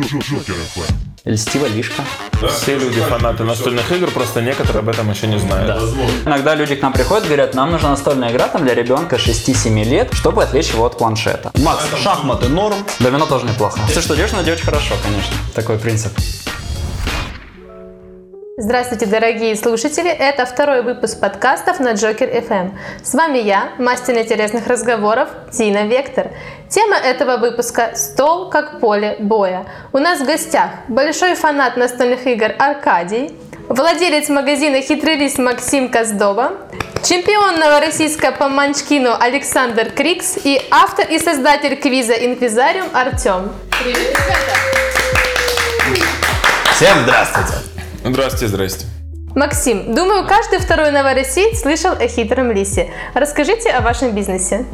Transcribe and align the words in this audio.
Джокер 0.00 0.54
ФМ. 0.54 0.94
Льстива 1.24 1.66
лишка. 1.66 2.02
Все 2.48 2.78
люди 2.78 3.00
фанаты 3.00 3.44
настольных 3.44 3.92
игр, 3.92 4.10
просто 4.10 4.40
некоторые 4.40 4.80
об 4.80 4.88
этом 4.88 5.10
еще 5.10 5.26
не 5.26 5.38
знают. 5.38 5.82
Иногда 6.24 6.54
люди 6.54 6.74
к 6.76 6.82
нам 6.82 6.92
приходят, 6.92 7.26
говорят, 7.26 7.54
нам 7.54 7.70
нужна 7.70 7.90
настольная 7.90 8.32
игра 8.32 8.48
там 8.48 8.64
для 8.64 8.74
ребенка 8.74 9.16
6-7 9.16 9.84
лет, 9.84 10.14
чтобы 10.14 10.42
отвлечь 10.42 10.70
его 10.70 10.86
от 10.86 10.96
планшета. 10.96 11.52
Макс, 11.58 11.84
шахматы 12.02 12.48
норм. 12.48 12.76
Домино 13.00 13.26
тоже 13.26 13.44
неплохо. 13.44 13.78
Если 13.86 14.00
что 14.00 14.14
делаешь, 14.14 14.32
надо 14.32 14.44
делать 14.44 14.62
хорошо, 14.62 14.94
конечно. 15.02 15.36
Такой 15.54 15.78
принцип. 15.78 16.12
Здравствуйте, 18.58 19.06
дорогие 19.06 19.56
слушатели! 19.56 20.10
Это 20.10 20.44
второй 20.44 20.82
выпуск 20.82 21.18
подкастов 21.18 21.80
на 21.80 21.92
Джокер 21.94 22.28
FM. 22.28 22.72
С 23.02 23.14
вами 23.14 23.38
я, 23.38 23.70
мастер 23.78 24.18
интересных 24.18 24.66
разговоров 24.66 25.30
Тина 25.50 25.86
Вектор. 25.86 26.28
Тема 26.68 26.96
этого 26.96 27.38
выпуска– 27.38 27.92
«Стол 27.94 28.50
как 28.50 28.78
поле 28.78 29.16
боя». 29.20 29.64
У 29.94 29.98
нас 29.98 30.20
в 30.20 30.26
гостях 30.26 30.68
большой 30.88 31.34
фанат 31.34 31.78
настольных 31.78 32.26
игр 32.26 32.52
Аркадий, 32.58 33.34
владелец 33.68 34.28
магазина 34.28 34.82
«Хитрый 34.82 35.16
лис» 35.16 35.38
Максим 35.38 35.88
Коздоба, 35.88 36.52
чемпион 37.02 37.58
новороссийска 37.58 38.32
по 38.32 38.48
манчкину 38.50 39.16
Александр 39.18 39.88
Крикс 39.90 40.36
и 40.44 40.60
автор 40.70 41.06
и 41.08 41.18
создатель 41.18 41.76
квиза 41.76 42.12
«Инквизариум» 42.12 42.88
Артем. 42.92 43.50
Привет, 43.82 44.10
ребята! 44.10 44.52
Всем 46.74 46.98
здравствуйте. 47.04 47.71
Здрасте, 48.04 48.48
здрасте. 48.48 48.86
Максим, 49.34 49.94
думаю, 49.94 50.26
каждый 50.26 50.58
второй 50.58 50.90
новороссиец 50.90 51.60
слышал 51.60 51.92
о 51.92 52.06
хитром 52.08 52.50
лисе. 52.52 52.90
Расскажите 53.14 53.70
о 53.70 53.80
вашем 53.80 54.14
бизнесе. 54.14 54.66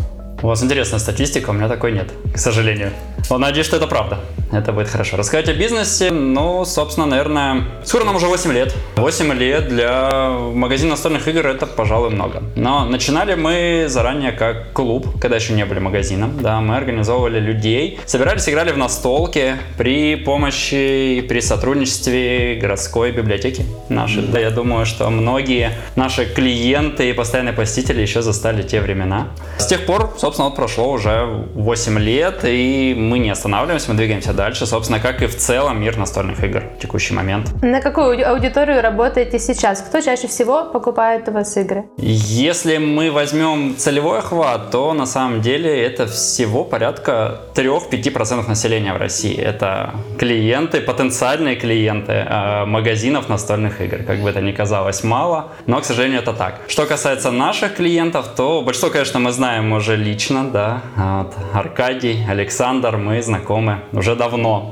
У 0.43 0.47
вас 0.47 0.63
интересная 0.63 0.99
статистика, 0.99 1.51
у 1.51 1.53
меня 1.53 1.69
такой 1.69 1.93
нет, 1.93 2.11
к 2.35 2.39
сожалению. 2.39 2.93
Но 3.31 3.39
надеюсь, 3.39 3.67
что 3.67 3.77
это 3.77 3.87
правда. 3.87 4.19
Это 4.59 4.73
будет 4.73 4.89
хорошо. 4.89 5.17
Рассказать 5.17 5.49
о 5.49 5.55
бизнесе, 5.55 6.11
ну, 6.11 6.65
собственно, 6.65 7.07
наверное, 7.07 7.63
скоро 7.85 8.05
нам 8.05 8.17
уже 8.17 8.27
8 8.27 8.53
лет. 8.53 8.75
8 8.97 9.33
лет 9.35 9.69
для 9.69 10.31
магазина 10.53 10.91
настольных 10.91 11.29
игр 11.29 11.47
это, 11.47 11.65
пожалуй, 11.67 12.11
много. 12.11 12.43
Но 12.57 12.85
начинали 12.85 13.35
мы 13.35 13.85
заранее 13.89 14.33
как 14.33 14.73
клуб, 14.73 15.21
когда 15.21 15.37
еще 15.37 15.53
не 15.53 15.65
были 15.65 15.79
магазином. 15.79 16.43
Да, 16.43 16.61
мы 16.61 16.77
организовывали 16.77 17.39
людей, 17.39 18.01
собирались, 18.05 18.49
играли 18.49 18.73
в 18.73 18.79
настолки 18.79 19.57
при 19.77 20.17
помощи 20.17 21.25
при 21.29 21.41
сотрудничестве 21.41 22.57
городской 22.57 23.13
библиотеки 23.13 23.65
нашей. 23.89 24.23
Да, 24.23 24.41
я 24.41 24.51
думаю, 24.51 24.87
что 24.87 25.09
многие 25.11 25.71
наши 25.95 26.27
клиенты 26.27 27.11
и 27.11 27.13
постоянные 27.13 27.53
посетители 27.53 28.03
еще 28.03 28.23
застали 28.23 28.63
те 28.63 28.81
времена. 28.81 29.29
С 29.59 29.67
тех 29.67 29.87
пор, 29.87 30.15
собственно, 30.19 30.49
вот 30.49 30.57
прошло 30.57 30.91
уже 30.91 31.27
8 31.55 31.99
лет, 32.01 32.41
и 32.45 32.95
мы 32.99 33.21
не 33.21 33.31
останавливаемся, 33.31 33.91
мы 33.91 33.97
двигаемся 33.97 34.33
дальше, 34.33 34.48
собственно, 34.57 35.01
как 35.01 35.23
и 35.23 35.27
в 35.27 35.37
целом 35.37 35.81
мир 35.81 35.97
настольных 35.97 36.43
игр 36.45 36.63
в 36.77 36.81
текущий 36.81 37.15
момент. 37.15 37.51
На 37.63 37.81
какую 37.81 38.07
ауди- 38.15 38.23
аудиторию 38.23 38.81
работаете 38.83 39.39
сейчас? 39.39 39.81
Кто 39.83 40.01
чаще 40.01 40.27
всего 40.29 40.65
покупает 40.65 41.29
у 41.29 41.33
вас 41.33 41.57
игры? 41.57 41.85
Если 41.99 42.79
мы 42.79 43.11
возьмем 43.11 43.77
целевой 43.77 44.19
охват, 44.19 44.71
то 44.71 44.93
на 44.95 45.07
самом 45.07 45.41
деле 45.41 45.71
это 45.85 46.07
всего 46.07 46.65
порядка 46.65 47.41
3-5% 47.55 48.49
населения 48.49 48.93
в 48.95 48.97
России. 48.99 49.37
Это 49.37 49.91
клиенты, 50.19 50.81
потенциальные 50.81 51.57
клиенты 51.57 52.13
э, 52.13 52.65
магазинов 52.65 53.29
настольных 53.29 53.81
игр. 53.81 53.99
Как 54.07 54.19
бы 54.21 54.31
это 54.31 54.41
ни 54.41 54.53
казалось 54.53 55.05
мало, 55.05 55.49
но, 55.67 55.81
к 55.81 55.85
сожалению, 55.85 56.21
это 56.21 56.33
так. 56.33 56.61
Что 56.69 56.87
касается 56.87 57.31
наших 57.31 57.75
клиентов, 57.77 58.29
то 58.37 58.63
большинство, 58.63 58.91
конечно, 58.91 59.19
мы 59.21 59.33
знаем 59.33 59.73
уже 59.73 59.97
лично, 59.97 60.45
да. 60.51 60.83
Вот, 60.97 61.35
Аркадий, 61.55 62.25
Александр, 62.29 62.97
мы 62.97 63.23
знакомы 63.23 63.81
уже 63.93 64.15
давно. 64.15 64.28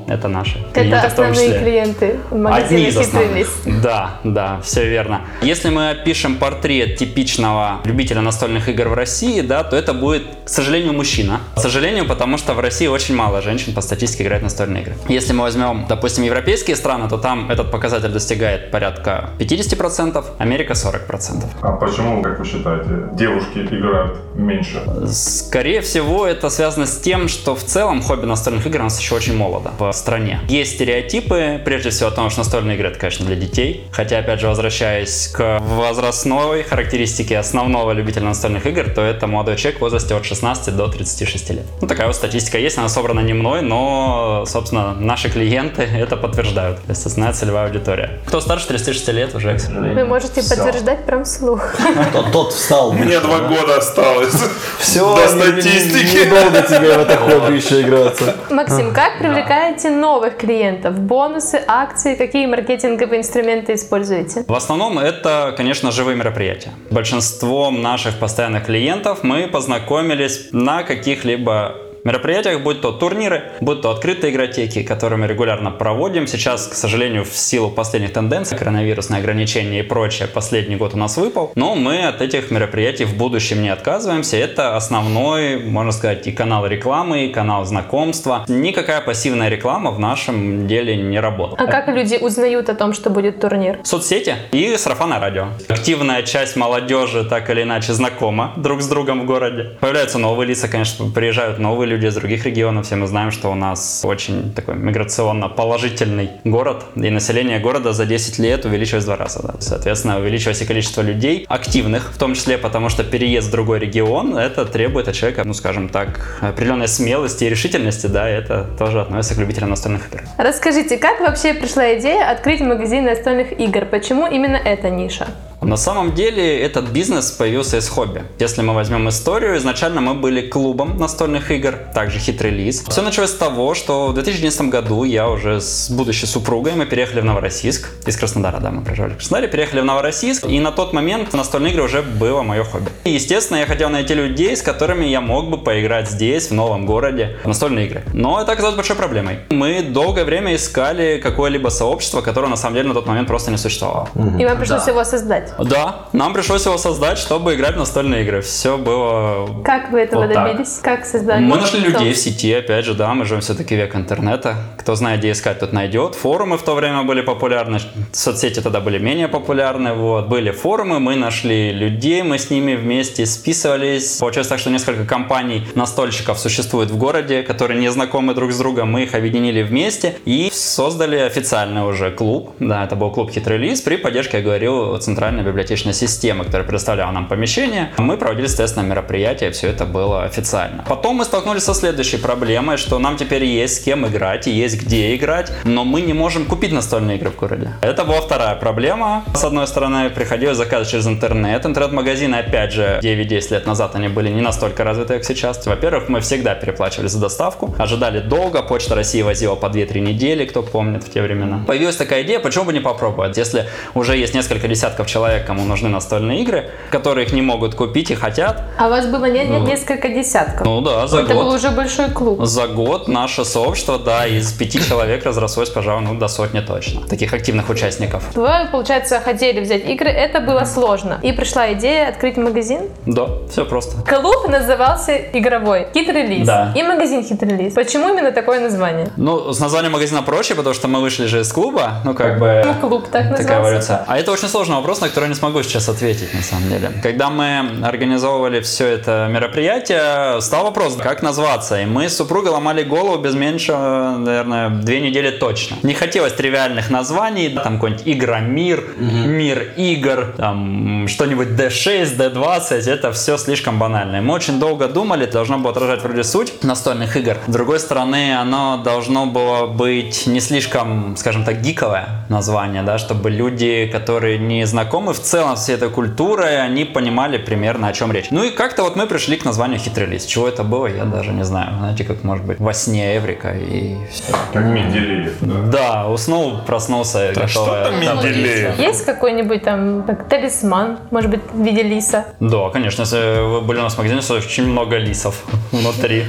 Это 0.06 0.28
наши 0.28 0.58
клиенты 0.72 0.96
Это 0.96 1.08
в 1.10 1.14
том 1.14 1.30
основные 1.30 1.48
числе. 1.48 1.60
клиенты 1.60 2.16
Одни 2.46 2.84
из 2.88 2.98
«Хитрый 2.98 3.06
основных. 3.06 3.36
лис». 3.36 3.48
Да, 3.82 4.20
да, 4.24 4.60
все 4.62 4.88
верно. 4.88 5.22
Если 5.42 5.70
мы 5.70 5.90
опишем 5.90 6.36
портрет 6.36 6.96
типичного 6.96 7.80
любителя 7.84 8.20
настольных 8.20 8.68
игр 8.68 8.88
в 8.88 8.94
России, 8.94 9.40
да, 9.40 9.64
то 9.64 9.76
это 9.76 9.92
будет, 9.94 10.22
к 10.44 10.48
сожалению, 10.48 10.92
мужчина. 10.92 11.40
К 11.54 11.60
сожалению, 11.60 12.06
потому 12.06 12.38
что 12.38 12.54
в 12.54 12.60
России 12.60 12.86
очень 12.86 13.14
мало 13.14 13.42
женщин 13.42 13.74
по 13.74 13.80
статистике 13.80 14.24
играет 14.24 14.42
в 14.42 14.44
настольные 14.44 14.82
игры. 14.82 14.94
Если 15.08 15.32
мы 15.32 15.42
возьмем, 15.42 15.86
допустим, 15.88 16.24
европейские 16.24 16.76
страны, 16.76 17.08
то 17.08 17.18
там 17.18 17.50
этот 17.50 17.70
показатель 17.70 18.08
достигает 18.10 18.70
порядка 18.70 19.30
50%, 19.38 20.24
Америка 20.38 20.72
40%. 20.74 21.44
А 21.62 21.72
почему, 21.72 22.22
как 22.22 22.38
вы 22.38 22.44
считаете, 22.44 22.88
девушки 23.12 23.58
играют 23.58 24.18
меньше? 24.34 24.82
Скорее 25.06 25.80
всего, 25.80 26.26
это 26.26 26.50
связано 26.50 26.86
с 26.86 26.98
тем, 26.98 27.28
что 27.28 27.54
в 27.54 27.64
целом 27.64 28.02
хобби 28.02 28.26
настольных 28.26 28.66
игр 28.66 28.80
у 28.80 28.84
нас 28.84 29.00
еще 29.00 29.14
очень 29.14 29.36
молодо 29.46 29.72
в 29.78 29.92
стране. 29.92 30.40
Есть 30.48 30.74
стереотипы, 30.74 31.60
прежде 31.64 31.90
всего 31.90 32.08
о 32.08 32.12
том, 32.12 32.30
что 32.30 32.40
настольные 32.40 32.76
игры 32.76 32.88
это, 32.88 32.98
конечно, 32.98 33.24
для 33.26 33.36
детей. 33.36 33.86
Хотя, 33.92 34.18
опять 34.18 34.40
же, 34.40 34.48
возвращаясь 34.48 35.28
к 35.28 35.60
возрастной 35.60 36.64
характеристике 36.64 37.38
основного 37.38 37.92
любителя 37.92 38.24
настольных 38.24 38.66
игр, 38.66 38.84
то 38.94 39.02
это 39.02 39.26
молодой 39.26 39.56
человек 39.56 39.78
в 39.78 39.82
возрасте 39.82 40.14
от 40.14 40.24
16 40.24 40.76
до 40.76 40.88
36 40.88 41.50
лет. 41.50 41.62
Ну, 41.80 41.86
такая 41.86 42.08
вот 42.08 42.16
статистика 42.16 42.58
есть, 42.58 42.78
она 42.78 42.88
собрана 42.88 43.20
не 43.20 43.34
мной, 43.34 43.62
но, 43.62 44.44
собственно, 44.46 44.94
наши 44.94 45.30
клиенты 45.30 45.82
это 45.96 46.16
подтверждают. 46.16 46.78
То 46.78 46.90
есть 46.90 47.06
основная 47.06 47.32
целевая 47.32 47.66
аудитория. 47.66 48.20
Кто 48.26 48.40
старше 48.40 48.66
36 48.68 49.08
лет 49.08 49.34
уже, 49.34 49.54
к 49.54 49.60
сожалению. 49.60 49.94
Вы 49.94 50.04
можете 50.04 50.42
подтверждать 50.42 51.06
прям 51.06 51.24
вслух. 51.24 51.74
Тот, 52.12 52.32
тот 52.32 52.52
встал. 52.52 52.92
Мне 52.92 53.20
два 53.20 53.40
года 53.40 53.76
осталось. 53.76 54.34
Все, 54.78 55.14
до 55.14 55.28
статистики. 55.28 56.26
Недолго 56.26 56.62
тебе 56.62 56.96
в 56.96 57.00
это 57.00 57.16
хобби 57.16 57.56
еще 57.56 57.82
играться. 57.82 58.34
Максим, 58.50 58.92
как 58.92 59.20
привлекаете 59.36 59.90
новых 59.90 60.38
клиентов? 60.38 60.98
Бонусы, 60.98 61.62
акции, 61.66 62.14
какие 62.14 62.46
маркетинговые 62.46 63.20
инструменты 63.20 63.74
используете? 63.74 64.44
В 64.48 64.54
основном 64.54 64.98
это, 64.98 65.54
конечно, 65.56 65.90
живые 65.90 66.16
мероприятия. 66.16 66.70
Большинством 66.90 67.82
наших 67.82 68.18
постоянных 68.18 68.66
клиентов 68.66 69.22
мы 69.22 69.46
познакомились 69.46 70.48
на 70.52 70.82
каких-либо 70.84 71.85
мероприятиях, 72.06 72.62
будь 72.62 72.80
то 72.80 72.92
турниры, 72.92 73.52
будь 73.60 73.82
то 73.82 73.90
открытые 73.90 74.32
игротеки, 74.32 74.82
которые 74.82 75.18
мы 75.18 75.26
регулярно 75.26 75.70
проводим. 75.70 76.26
Сейчас, 76.26 76.68
к 76.68 76.74
сожалению, 76.74 77.24
в 77.24 77.36
силу 77.36 77.70
последних 77.70 78.12
тенденций, 78.12 78.56
коронавирусные 78.56 79.18
ограничения 79.18 79.80
и 79.80 79.82
прочее, 79.82 80.28
последний 80.28 80.76
год 80.76 80.94
у 80.94 80.96
нас 80.96 81.16
выпал. 81.16 81.52
Но 81.56 81.74
мы 81.74 82.04
от 82.04 82.22
этих 82.22 82.50
мероприятий 82.50 83.04
в 83.04 83.16
будущем 83.16 83.62
не 83.62 83.68
отказываемся. 83.68 84.36
Это 84.36 84.76
основной, 84.76 85.56
можно 85.56 85.92
сказать, 85.92 86.26
и 86.26 86.32
канал 86.32 86.66
рекламы, 86.66 87.26
и 87.26 87.28
канал 87.32 87.64
знакомства. 87.64 88.44
Никакая 88.48 89.00
пассивная 89.00 89.48
реклама 89.48 89.90
в 89.90 89.98
нашем 89.98 90.68
деле 90.68 90.96
не 90.96 91.18
работает. 91.18 91.60
А 91.60 91.66
как 91.66 91.88
люди 91.88 92.16
узнают 92.20 92.68
о 92.68 92.74
том, 92.74 92.92
что 92.92 93.10
будет 93.10 93.40
турнир? 93.40 93.80
Соцсети 93.82 94.34
и 94.52 94.76
сарафанное 94.76 95.18
радио. 95.18 95.48
Активная 95.68 96.22
часть 96.22 96.54
молодежи 96.54 97.24
так 97.24 97.50
или 97.50 97.62
иначе 97.62 97.92
знакома 97.92 98.52
друг 98.56 98.80
с 98.80 98.86
другом 98.88 99.22
в 99.22 99.26
городе. 99.26 99.76
Появляются 99.80 100.18
новые 100.18 100.48
лица, 100.48 100.68
конечно, 100.68 101.10
приезжают 101.10 101.58
новые 101.58 101.88
люди 101.88 101.95
из 102.04 102.14
других 102.14 102.44
регионов. 102.44 102.86
Все 102.86 102.96
мы 102.96 103.06
знаем, 103.06 103.30
что 103.30 103.50
у 103.50 103.54
нас 103.54 104.02
очень 104.04 104.52
такой 104.52 104.74
миграционно 104.74 105.48
положительный 105.48 106.30
город. 106.44 106.84
И 106.96 107.10
население 107.10 107.58
города 107.58 107.92
за 107.92 108.06
10 108.06 108.38
лет 108.38 108.64
увеличилось 108.64 109.04
в 109.04 109.06
два 109.06 109.16
раза. 109.16 109.42
да. 109.42 109.54
Соответственно, 109.60 110.18
увеличилось 110.18 110.60
и 110.62 110.66
количество 110.66 111.02
людей, 111.02 111.44
активных 111.48 112.12
в 112.12 112.18
том 112.18 112.34
числе, 112.34 112.58
потому 112.58 112.88
что 112.88 113.04
переезд 113.04 113.48
в 113.48 113.50
другой 113.50 113.78
регион, 113.78 114.36
это 114.36 114.64
требует 114.64 115.08
от 115.08 115.14
человека, 115.14 115.42
ну 115.44 115.54
скажем 115.54 115.88
так, 115.88 116.38
определенной 116.40 116.88
смелости 116.88 117.44
и 117.44 117.48
решительности, 117.48 118.06
да, 118.06 118.30
и 118.30 118.34
это 118.34 118.66
тоже 118.78 119.00
относится 119.00 119.34
к 119.34 119.38
любителям 119.38 119.70
настольных 119.70 120.12
игр. 120.12 120.22
Расскажите, 120.38 120.98
как 120.98 121.20
вообще 121.20 121.54
пришла 121.54 121.94
идея 121.98 122.30
открыть 122.30 122.60
магазин 122.60 123.04
настольных 123.04 123.58
игр? 123.58 123.84
Почему 123.86 124.26
именно 124.26 124.56
эта 124.56 124.90
ниша? 124.90 125.26
На 125.60 125.76
самом 125.76 126.14
деле 126.14 126.60
этот 126.60 126.90
бизнес 126.90 127.30
появился 127.30 127.78
из 127.78 127.88
хобби. 127.88 128.22
Если 128.38 128.62
мы 128.62 128.74
возьмем 128.74 129.08
историю, 129.08 129.56
изначально 129.56 130.00
мы 130.00 130.14
были 130.14 130.48
клубом 130.48 130.96
настольных 130.98 131.50
игр, 131.50 131.74
также 131.94 132.18
хитрый 132.18 132.50
лис. 132.50 132.84
Все 132.88 133.02
началось 133.02 133.30
с 133.30 133.34
того, 133.34 133.74
что 133.74 134.08
в 134.08 134.14
2011 134.14 134.68
году 134.68 135.04
я 135.04 135.28
уже 135.28 135.60
с 135.60 135.90
будущей 135.90 136.26
супругой, 136.26 136.74
мы 136.74 136.86
переехали 136.86 137.20
в 137.20 137.24
Новороссийск, 137.24 137.88
из 138.06 138.16
Краснодара, 138.16 138.60
да, 138.60 138.70
мы 138.70 138.84
проживали 138.84 139.14
в 139.14 139.16
Краснодаре, 139.16 139.48
переехали 139.48 139.80
в 139.80 139.84
Новороссийск, 139.84 140.46
и 140.46 140.60
на 140.60 140.72
тот 140.72 140.92
момент 140.92 141.32
настольные 141.32 141.72
игры 141.72 141.84
уже 141.84 142.02
было 142.02 142.42
мое 142.42 142.62
хобби. 142.62 142.90
И, 143.04 143.10
естественно, 143.10 143.58
я 143.58 143.66
хотел 143.66 143.88
найти 143.88 144.14
людей, 144.14 144.56
с 144.56 144.62
которыми 144.62 145.06
я 145.06 145.20
мог 145.20 145.50
бы 145.50 145.58
поиграть 145.58 146.10
здесь, 146.10 146.50
в 146.50 146.54
новом 146.54 146.86
городе, 146.86 147.38
в 147.44 147.48
настольные 147.48 147.86
игры. 147.86 148.04
Но 148.12 148.40
это 148.40 148.52
оказалось 148.52 148.76
большой 148.76 148.96
проблемой. 148.96 149.40
Мы 149.50 149.82
долгое 149.82 150.24
время 150.24 150.54
искали 150.54 151.18
какое-либо 151.22 151.70
сообщество, 151.70 152.20
которое 152.20 152.48
на 152.48 152.56
самом 152.56 152.76
деле 152.76 152.88
на 152.88 152.94
тот 152.94 153.06
момент 153.06 153.26
просто 153.26 153.50
не 153.50 153.58
существовало. 153.58 154.08
И 154.38 154.44
вам 154.44 154.58
пришлось 154.58 154.86
его 154.86 155.02
создать. 155.04 155.45
Создать? 155.48 155.68
Да, 155.68 156.04
нам 156.12 156.32
пришлось 156.34 156.64
его 156.66 156.78
создать, 156.78 157.18
чтобы 157.18 157.54
играть 157.54 157.74
в 157.74 157.78
настольные 157.78 158.22
игры. 158.22 158.40
Все 158.40 158.76
было 158.78 159.62
Как 159.64 159.90
вы 159.90 160.00
этого 160.00 160.22
Вот 160.22 160.32
так. 160.32 160.46
добились? 160.46 160.78
Как 160.82 161.04
создали? 161.04 161.44
Мы 161.44 161.56
нашли 161.56 161.80
Кто? 161.80 161.90
людей 161.98 162.12
в 162.12 162.16
сети, 162.16 162.52
опять 162.52 162.84
же, 162.84 162.94
да, 162.94 163.12
мы 163.14 163.24
живем 163.24 163.40
все-таки 163.40 163.74
век 163.76 163.94
интернета. 163.96 164.56
Кто 164.78 164.94
знает, 164.94 165.20
где 165.20 165.32
искать, 165.32 165.58
тот 165.58 165.72
найдет. 165.72 166.14
Форумы 166.14 166.58
в 166.58 166.62
то 166.62 166.74
время 166.74 167.02
были 167.02 167.20
популярны, 167.20 167.78
соцсети 168.12 168.60
тогда 168.60 168.80
были 168.80 168.98
менее 168.98 169.28
популярны. 169.28 169.92
Вот. 169.94 170.28
Были 170.28 170.50
форумы, 170.50 171.00
мы 171.00 171.16
нашли 171.16 171.72
людей, 171.72 172.22
мы 172.22 172.38
с 172.38 172.50
ними 172.50 172.74
вместе 172.74 173.26
списывались. 173.26 174.16
Получилось 174.18 174.48
так, 174.48 174.58
что 174.58 174.70
несколько 174.70 175.04
компаний 175.04 175.66
настольщиков 175.74 176.38
существует 176.38 176.90
в 176.90 176.98
городе, 176.98 177.42
которые 177.42 177.80
не 177.80 177.90
знакомы 177.90 178.34
друг 178.34 178.52
с 178.52 178.58
другом. 178.58 178.90
Мы 178.92 179.04
их 179.04 179.14
объединили 179.14 179.62
вместе 179.62 180.16
и 180.24 180.50
создали 180.52 181.16
официальный 181.18 181.82
уже 181.86 182.10
клуб. 182.10 182.54
Да, 182.58 182.84
это 182.84 182.96
был 182.96 183.10
клуб 183.10 183.30
«Хитрый 183.30 183.58
лис» 183.58 183.80
при 183.80 183.96
поддержке, 183.96 184.38
я 184.38 184.42
говорил, 184.42 184.94
центральной 185.36 185.44
библиотечной 185.44 185.92
системы, 185.92 186.44
которая 186.44 186.66
предоставляла 186.66 187.10
нам 187.12 187.28
помещение. 187.28 187.92
Мы 187.98 188.16
проводили, 188.16 188.46
естественно, 188.46 188.84
мероприятия, 188.84 189.50
все 189.50 189.68
это 189.68 189.84
было 189.84 190.24
официально. 190.24 190.84
Потом 190.88 191.16
мы 191.16 191.24
столкнулись 191.24 191.64
со 191.64 191.74
следующей 191.74 192.16
проблемой, 192.16 192.76
что 192.76 192.98
нам 192.98 193.16
теперь 193.16 193.44
есть 193.44 193.76
с 193.76 193.80
кем 193.80 194.06
играть 194.06 194.46
и 194.46 194.50
есть 194.50 194.82
где 194.82 195.14
играть, 195.14 195.52
но 195.64 195.84
мы 195.84 196.00
не 196.00 196.14
можем 196.14 196.46
купить 196.46 196.72
настольные 196.72 197.16
игры 197.16 197.30
в 197.30 197.36
городе. 197.36 197.70
Это 197.82 198.04
была 198.04 198.20
вторая 198.20 198.54
проблема. 198.54 199.24
С 199.34 199.44
одной 199.44 199.66
стороны, 199.66 200.10
приходилось 200.10 200.56
заказывать 200.56 200.90
через 200.90 201.06
интернет. 201.06 201.66
Интернет-магазины, 201.66 202.36
опять 202.36 202.72
же, 202.72 203.00
9-10 203.02 203.52
лет 203.52 203.66
назад 203.66 203.94
они 203.94 204.08
были 204.08 204.30
не 204.30 204.42
настолько 204.42 204.84
развиты, 204.84 205.14
как 205.14 205.24
сейчас. 205.24 205.66
Во-первых, 205.66 206.08
мы 206.08 206.20
всегда 206.20 206.54
переплачивали 206.54 207.08
за 207.08 207.20
доставку, 207.20 207.74
ожидали 207.78 208.20
долго, 208.20 208.62
Почта 208.62 208.94
России 208.94 209.22
возила 209.22 209.54
по 209.56 209.66
2-3 209.66 210.00
недели, 210.00 210.46
кто 210.46 210.62
помнит 210.62 211.04
в 211.04 211.12
те 211.12 211.22
времена. 211.22 211.64
Появилась 211.66 211.96
такая 211.96 212.22
идея, 212.22 212.40
почему 212.40 212.64
бы 212.64 212.72
не 212.72 212.80
попробовать, 212.80 213.36
если 213.36 213.66
уже 213.94 214.16
есть 214.16 214.34
несколько 214.34 214.68
десятков 214.68 215.06
человек, 215.06 215.25
кому 215.46 215.64
нужны 215.64 215.88
настольные 215.88 216.40
игры, 216.42 216.70
которые 216.90 217.26
их 217.26 217.32
не 217.32 217.42
могут 217.42 217.74
купить 217.74 218.10
и 218.10 218.14
хотят. 218.14 218.62
А 218.78 218.86
у 218.86 218.90
вас 218.90 219.06
было 219.06 219.24
не- 219.26 219.44
не- 219.44 219.60
несколько 219.60 220.08
десятков. 220.08 220.66
Ну 220.66 220.80
да, 220.80 221.06
за 221.06 221.20
Это 221.20 221.34
год. 221.34 221.44
был 221.44 221.54
уже 221.54 221.70
большой 221.70 222.10
клуб. 222.10 222.44
За 222.44 222.66
год 222.68 223.08
наше 223.08 223.44
сообщество, 223.44 223.98
да, 223.98 224.26
из 224.26 224.52
пяти 224.52 224.80
человек 224.80 225.24
разрослось, 225.24 225.70
пожалуй, 225.70 226.02
ну, 226.04 226.14
до 226.14 226.28
сотни 226.28 226.60
точно. 226.60 227.02
Таких 227.08 227.32
активных 227.32 227.68
участников. 227.70 228.22
Вы, 228.34 228.48
получается, 228.72 229.20
хотели 229.20 229.60
взять 229.60 229.88
игры, 229.88 230.08
это 230.08 230.40
было 230.40 230.64
сложно. 230.64 231.18
И 231.22 231.32
пришла 231.32 231.72
идея 231.72 232.08
открыть 232.08 232.36
магазин. 232.36 232.80
Да, 233.06 233.26
все 233.50 233.64
просто. 233.64 233.96
Клуб 234.02 234.48
назывался 234.48 235.16
игровой 235.32 235.86
«Хитрый 235.94 236.26
лис». 236.26 236.46
Да. 236.46 236.72
И 236.76 236.82
магазин 236.82 237.24
«Хитрый 237.24 237.56
лис». 237.56 237.74
Почему 237.74 238.08
именно 238.12 238.32
такое 238.32 238.60
название? 238.60 239.08
Ну, 239.16 239.52
с 239.52 239.60
названием 239.60 239.92
магазина 239.92 240.22
проще, 240.22 240.54
потому 240.54 240.74
что 240.74 240.88
мы 240.88 241.00
вышли 241.00 241.26
же 241.26 241.40
из 241.40 241.52
клуба, 241.52 242.00
ну, 242.04 242.14
как 242.14 242.38
бы... 242.38 242.62
Ну, 242.64 242.88
клуб 242.88 243.08
так 243.10 243.36
Такая 243.36 243.60
эволюция. 243.60 244.04
А 244.06 244.18
это 244.18 244.32
очень 244.32 244.48
сложный 244.48 244.76
вопрос, 244.76 245.00
на 245.00 245.08
который 245.16 245.28
я 245.28 245.34
не 245.34 245.34
смогу 245.34 245.62
сейчас 245.62 245.88
ответить, 245.88 246.34
на 246.34 246.42
самом 246.42 246.68
деле. 246.68 246.92
Когда 247.02 247.30
мы 247.30 247.80
организовывали 247.82 248.60
все 248.60 248.86
это 248.86 249.28
мероприятие, 249.30 250.42
стал 250.42 250.64
вопрос, 250.64 250.98
как 251.02 251.22
назваться. 251.22 251.80
И 251.80 251.86
мы 251.86 252.10
с 252.10 252.16
супругой 252.18 252.50
ломали 252.50 252.82
голову 252.82 253.16
без 253.22 253.34
меньше, 253.34 253.72
наверное, 253.72 254.68
две 254.68 255.00
недели 255.00 255.30
точно. 255.30 255.78
Не 255.82 255.94
хотелось 255.94 256.34
тривиальных 256.34 256.90
названий, 256.90 257.48
там 257.48 257.76
какой-нибудь 257.76 258.02
Игромир, 258.04 258.84
Мир 258.98 259.72
игр, 259.78 260.34
там 260.36 261.08
что-нибудь 261.08 261.48
D6, 261.48 262.18
D20, 262.18 262.86
это 262.86 263.10
все 263.12 263.38
слишком 263.38 263.78
банально. 263.78 264.16
И 264.16 264.20
мы 264.20 264.34
очень 264.34 264.60
долго 264.60 264.86
думали, 264.86 265.24
должно 265.24 265.56
было 265.56 265.70
отражать 265.70 266.02
вроде 266.02 266.24
суть 266.24 266.62
настольных 266.62 267.16
игр. 267.16 267.38
С 267.46 267.50
другой 267.50 267.80
стороны, 267.80 268.36
оно 268.38 268.82
должно 268.84 269.24
было 269.24 269.66
быть 269.66 270.26
не 270.26 270.40
слишком, 270.40 271.16
скажем 271.16 271.44
так, 271.44 271.62
гиковое 271.62 272.26
название, 272.28 272.82
да, 272.82 272.98
чтобы 272.98 273.30
люди, 273.30 273.88
которые 273.90 274.36
не 274.36 274.66
знакомы 274.66 275.05
в 275.12 275.20
целом 275.20 275.56
с 275.56 275.60
всей 275.62 275.76
этой 275.76 275.90
культурой, 275.90 276.60
они 276.62 276.84
понимали 276.84 277.38
примерно 277.38 277.88
о 277.88 277.92
чем 277.92 278.12
речь. 278.12 278.26
Ну 278.30 278.44
и 278.44 278.50
как-то 278.50 278.82
вот 278.82 278.96
мы 278.96 279.06
пришли 279.06 279.36
к 279.36 279.44
названию 279.44 279.78
«Хитрый 279.78 280.06
лис». 280.06 280.24
Чего 280.24 280.48
это 280.48 280.62
было, 280.64 280.86
я 280.86 281.04
даже 281.04 281.32
не 281.32 281.44
знаю. 281.44 281.76
Знаете, 281.78 282.04
как 282.04 282.24
может 282.24 282.44
быть 282.44 282.58
во 282.60 282.72
сне 282.72 283.16
Эврика 283.16 283.52
и 283.52 283.96
все. 284.10 284.32
Как 284.52 284.64
Менделеев, 284.64 285.34
да. 285.40 285.54
Да, 285.78 286.08
уснул, 286.08 286.58
проснулся, 286.66 287.32
Да 287.34 287.46
что 287.48 287.66
там 287.84 288.00
Менделеев? 288.00 288.78
Есть 288.78 289.04
какой-нибудь 289.04 289.62
там 289.62 290.02
как 290.04 290.28
талисман, 290.28 290.98
может 291.10 291.30
быть, 291.30 291.40
в 291.52 291.62
виде 291.62 291.82
лиса? 291.82 292.26
Да, 292.40 292.70
конечно, 292.70 293.02
если 293.02 293.40
вы 293.42 293.60
были 293.60 293.78
у 293.78 293.82
нас 293.82 293.94
в 293.94 293.98
магазине, 293.98 294.20
то 294.22 294.34
очень 294.34 294.66
много 294.66 294.96
лисов 294.98 295.36
внутри. 295.72 296.24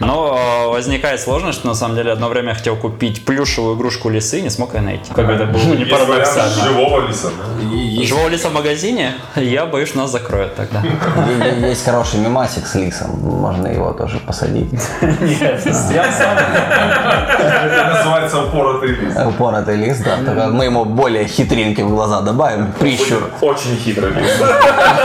Но 0.00 0.38
э, 0.38 0.68
возникает 0.70 1.20
сложность, 1.20 1.58
что 1.58 1.68
на 1.68 1.74
самом 1.74 1.96
деле 1.96 2.12
одно 2.12 2.28
время 2.28 2.50
я 2.50 2.54
хотел 2.54 2.76
купить 2.76 3.24
плюшевую 3.24 3.76
игрушку 3.76 4.08
лисы, 4.08 4.40
не 4.40 4.50
смог 4.50 4.74
ее 4.74 4.80
найти. 4.80 5.12
Как 5.14 5.28
это 5.28 5.44
было 5.46 5.60
не 5.74 5.84
Есть 5.84 5.92
вариант 5.92 6.08
парадоксально. 6.08 6.64
живого 6.64 7.06
лиса. 7.08 7.30
да? 7.30 8.02
Живого 8.04 8.19
лиса 8.28 8.48
в 8.48 8.52
магазине, 8.52 9.14
я 9.36 9.66
боюсь, 9.66 9.94
нас 9.94 10.10
закроют 10.10 10.54
тогда. 10.54 10.82
Есть 11.66 11.84
хороший 11.84 12.20
мемасик 12.20 12.66
с 12.66 12.74
лисом, 12.74 13.18
можно 13.20 13.66
его 13.66 13.92
тоже 13.92 14.18
посадить. 14.18 14.72
Нет, 15.02 15.62
я 15.92 16.12
сам. 16.12 16.36
Это 17.38 17.94
называется 17.96 18.42
упоротый 18.44 18.88
лис. 18.90 19.14
Упоротый 19.26 19.76
лис, 19.76 19.98
да. 19.98 20.16
Только 20.24 20.46
мы 20.48 20.64
ему 20.64 20.84
более 20.84 21.26
хитринки 21.26 21.82
в 21.82 21.90
глаза 21.90 22.20
добавим. 22.20 22.72
Прищур. 22.78 23.30
Очень 23.40 23.76
хитрый 23.76 24.12
лис. 24.12 24.30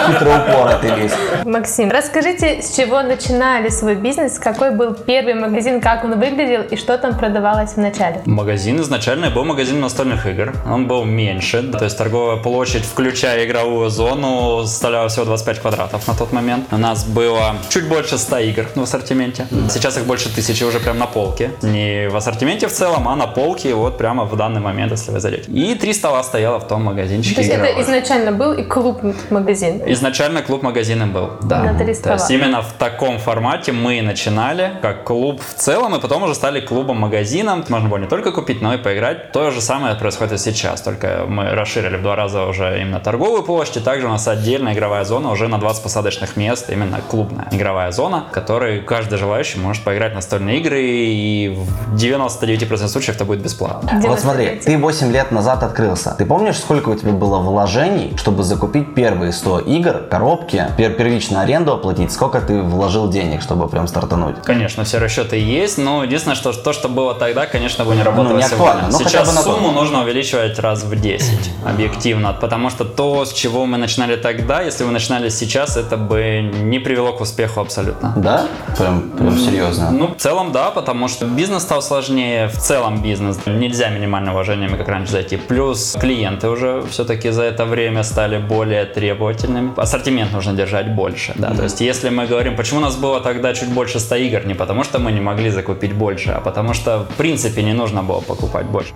Хитро 0.07 0.29
упоротый 0.29 0.95
лис. 0.95 1.13
Максим, 1.45 1.91
расскажите, 1.91 2.61
с 2.61 2.75
чего 2.75 3.01
начинали 3.01 3.69
свой 3.69 3.95
бизнес, 3.95 4.39
какой 4.39 4.71
был 4.71 4.93
первый 4.93 5.33
магазин, 5.35 5.81
как 5.81 6.03
он 6.03 6.19
выглядел 6.19 6.61
и 6.61 6.75
что 6.75 6.97
там 6.97 7.17
продавалось 7.17 7.73
в 7.73 7.77
начале? 7.77 8.21
Магазин 8.25 8.79
изначально 8.81 9.29
был 9.29 9.45
магазин 9.45 9.79
настольных 9.79 10.25
игр. 10.25 10.53
Он 10.65 10.87
был 10.87 11.05
меньше, 11.05 11.63
то 11.63 11.83
есть 11.83 11.97
торговая 11.97 12.37
площадь, 12.37 12.85
включая 13.05 13.45
игровую 13.45 13.91
зону, 13.91 14.63
составляла 14.65 15.09
всего 15.09 15.25
25 15.25 15.59
квадратов 15.59 16.07
на 16.07 16.15
тот 16.15 16.33
момент. 16.33 16.65
У 16.71 16.77
нас 16.77 17.05
было 17.05 17.55
чуть 17.69 17.87
больше 17.87 18.17
100 18.17 18.39
игр 18.39 18.65
в 18.73 18.81
ассортименте. 18.81 19.45
Сейчас 19.69 19.97
их 19.97 20.05
больше 20.05 20.33
тысячи 20.33 20.63
уже 20.63 20.79
прям 20.79 20.97
на 20.97 21.05
полке. 21.05 21.51
Не 21.61 22.09
в 22.09 22.15
ассортименте 22.15 22.67
в 22.67 22.71
целом, 22.71 23.07
а 23.07 23.15
на 23.15 23.27
полке 23.27 23.75
вот 23.75 23.99
прямо 23.99 24.25
в 24.25 24.35
данный 24.35 24.59
момент, 24.59 24.91
если 24.91 25.11
вы 25.11 25.19
зайдете. 25.19 25.51
И 25.51 25.75
три 25.75 25.93
стола 25.93 26.23
стояло 26.23 26.59
в 26.59 26.67
том 26.67 26.83
магазинчике 26.83 27.35
То 27.35 27.41
есть 27.41 27.53
это 27.53 27.65
игровых. 27.65 27.83
изначально 27.85 28.31
был 28.31 28.53
и 28.53 28.63
клуб-магазин. 28.63 29.83
Изначально 29.85 30.41
клуб 30.41 30.63
магазином 30.63 31.13
был, 31.13 31.29
да. 31.43 31.61
На 31.61 31.73
три 31.77 31.85
То 31.85 31.91
есть 31.91 31.99
стола. 31.99 32.27
именно 32.29 32.63
в 32.63 32.73
таком 32.73 33.19
формате 33.19 33.71
мы 33.71 33.99
и 33.99 34.01
начинали, 34.01 34.71
как 34.81 35.03
клуб 35.03 35.41
в 35.47 35.53
целом, 35.53 35.93
и 35.95 35.99
потом 35.99 36.23
уже 36.23 36.33
стали 36.33 36.59
клубом-магазином. 36.59 37.65
Можно 37.69 37.87
было 37.87 37.99
не 37.99 38.07
только 38.07 38.31
купить, 38.31 38.63
но 38.63 38.73
и 38.73 38.77
поиграть. 38.77 39.31
То 39.31 39.51
же 39.51 39.61
самое 39.61 39.93
происходит 39.93 40.33
и 40.33 40.37
сейчас, 40.39 40.81
только 40.81 41.25
мы 41.27 41.51
расширили 41.51 41.97
в 41.97 42.01
два 42.01 42.15
раза 42.15 42.45
уже 42.45 42.81
именно 42.81 42.94
торговую 42.99 43.43
площадь, 43.43 43.77
и 43.77 43.79
также 43.79 44.07
у 44.07 44.09
нас 44.09 44.27
отдельная 44.27 44.73
игровая 44.73 45.03
зона 45.03 45.31
уже 45.31 45.47
на 45.47 45.57
20 45.57 45.83
посадочных 45.83 46.35
мест, 46.35 46.69
именно 46.69 46.99
клубная 47.07 47.47
игровая 47.51 47.91
зона, 47.91 48.25
в 48.29 48.33
которой 48.33 48.81
каждый 48.81 49.17
желающий 49.17 49.59
может 49.59 49.83
поиграть 49.83 50.13
в 50.13 50.15
настольные 50.15 50.59
игры, 50.59 50.81
и 50.81 51.55
в 51.55 51.95
99% 51.95 52.87
случаев 52.87 53.15
это 53.15 53.25
будет 53.25 53.41
бесплатно. 53.41 54.01
Вот 54.03 54.19
смотри, 54.19 54.61
ты 54.63 54.77
8 54.77 55.11
лет 55.11 55.31
назад 55.31 55.63
открылся. 55.63 56.15
Ты 56.17 56.25
помнишь, 56.25 56.57
сколько 56.57 56.89
у 56.89 56.95
тебя 56.95 57.11
было 57.11 57.37
вложений, 57.39 58.13
чтобы 58.17 58.43
закупить 58.43 58.93
первые 58.95 59.31
100 59.31 59.59
игр, 59.59 60.03
коробки, 60.09 60.65
пер 60.77 60.93
первичную 60.93 61.41
аренду 61.41 61.73
оплатить? 61.73 62.11
Сколько 62.11 62.41
ты 62.41 62.61
вложил 62.61 63.09
денег, 63.09 63.41
чтобы 63.41 63.67
прям 63.67 63.87
стартануть? 63.87 64.35
Конечно, 64.43 64.83
все 64.83 64.97
расчеты 64.97 65.37
есть, 65.37 65.77
но 65.77 66.03
единственное, 66.03 66.35
что 66.35 66.51
то, 66.53 66.73
что 66.73 66.89
было 66.89 67.13
тогда, 67.13 67.45
конечно, 67.45 67.85
бы 67.85 67.95
не 67.95 68.03
работало 68.03 68.33
Ну, 68.33 68.37
не 68.37 68.43
сегодня. 68.43 68.65
актуально, 68.65 68.89
но 68.91 68.97
хотя 68.97 69.09
Сейчас 69.09 69.27
бы 69.29 69.33
на 69.33 69.41
сумму 69.41 69.71
нужно 69.71 70.01
увеличивать 70.03 70.59
раз 70.59 70.83
в 70.83 70.99
10, 70.99 71.51
объективно, 71.65 72.33
потому 72.33 72.69
что 72.69 72.74
то, 72.83 73.23
с 73.23 73.31
чего 73.31 73.65
мы 73.65 73.77
начинали 73.77 74.15
тогда, 74.15 74.61
если 74.61 74.83
вы 74.83 74.91
начинали 74.91 75.29
сейчас, 75.29 75.77
это 75.77 75.95
бы 75.97 76.41
не 76.41 76.79
привело 76.79 77.13
к 77.13 77.21
успеху 77.21 77.61
абсолютно. 77.61 78.13
Да? 78.17 78.47
Прям, 78.77 79.11
прям 79.11 79.37
серьезно. 79.37 79.91
Ну, 79.91 80.07
в 80.07 80.17
целом, 80.17 80.51
да, 80.51 80.71
потому 80.71 81.07
что 81.07 81.25
бизнес 81.25 81.63
стал 81.63 81.81
сложнее, 81.81 82.47
в 82.47 82.57
целом 82.57 83.01
бизнес. 83.01 83.39
Нельзя 83.45 83.89
минимальным 83.89 84.33
вложениями, 84.33 84.77
как 84.77 84.87
раньше, 84.87 85.11
зайти. 85.11 85.37
Плюс 85.37 85.95
клиенты 85.99 86.49
уже 86.49 86.83
все-таки 86.89 87.29
за 87.29 87.43
это 87.43 87.65
время 87.65 88.03
стали 88.03 88.37
более 88.37 88.85
требовательными. 88.85 89.71
Ассортимент 89.77 90.33
нужно 90.33 90.53
держать 90.53 90.93
больше, 90.95 91.33
да. 91.35 91.53
То 91.53 91.63
есть, 91.63 91.81
если 91.81 92.09
мы 92.09 92.25
говорим, 92.25 92.55
почему 92.55 92.79
у 92.79 92.83
нас 92.83 92.95
было 92.95 93.21
тогда 93.21 93.53
чуть 93.53 93.69
больше 93.69 93.99
100 93.99 94.15
игр, 94.15 94.45
не 94.45 94.53
потому 94.55 94.83
что 94.83 94.99
мы 94.99 95.11
не 95.11 95.21
могли 95.21 95.49
закупить 95.49 95.93
больше, 95.93 96.31
а 96.31 96.41
потому 96.41 96.73
что, 96.73 97.05
в 97.09 97.15
принципе, 97.17 97.63
не 97.63 97.73
нужно 97.73 98.03
было 98.03 98.21
покупать 98.21 98.65
больше. 98.65 98.93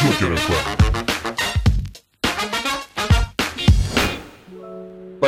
shoot 0.00 0.20
you 0.22 0.28
this 0.30 0.48
way. 0.48 0.89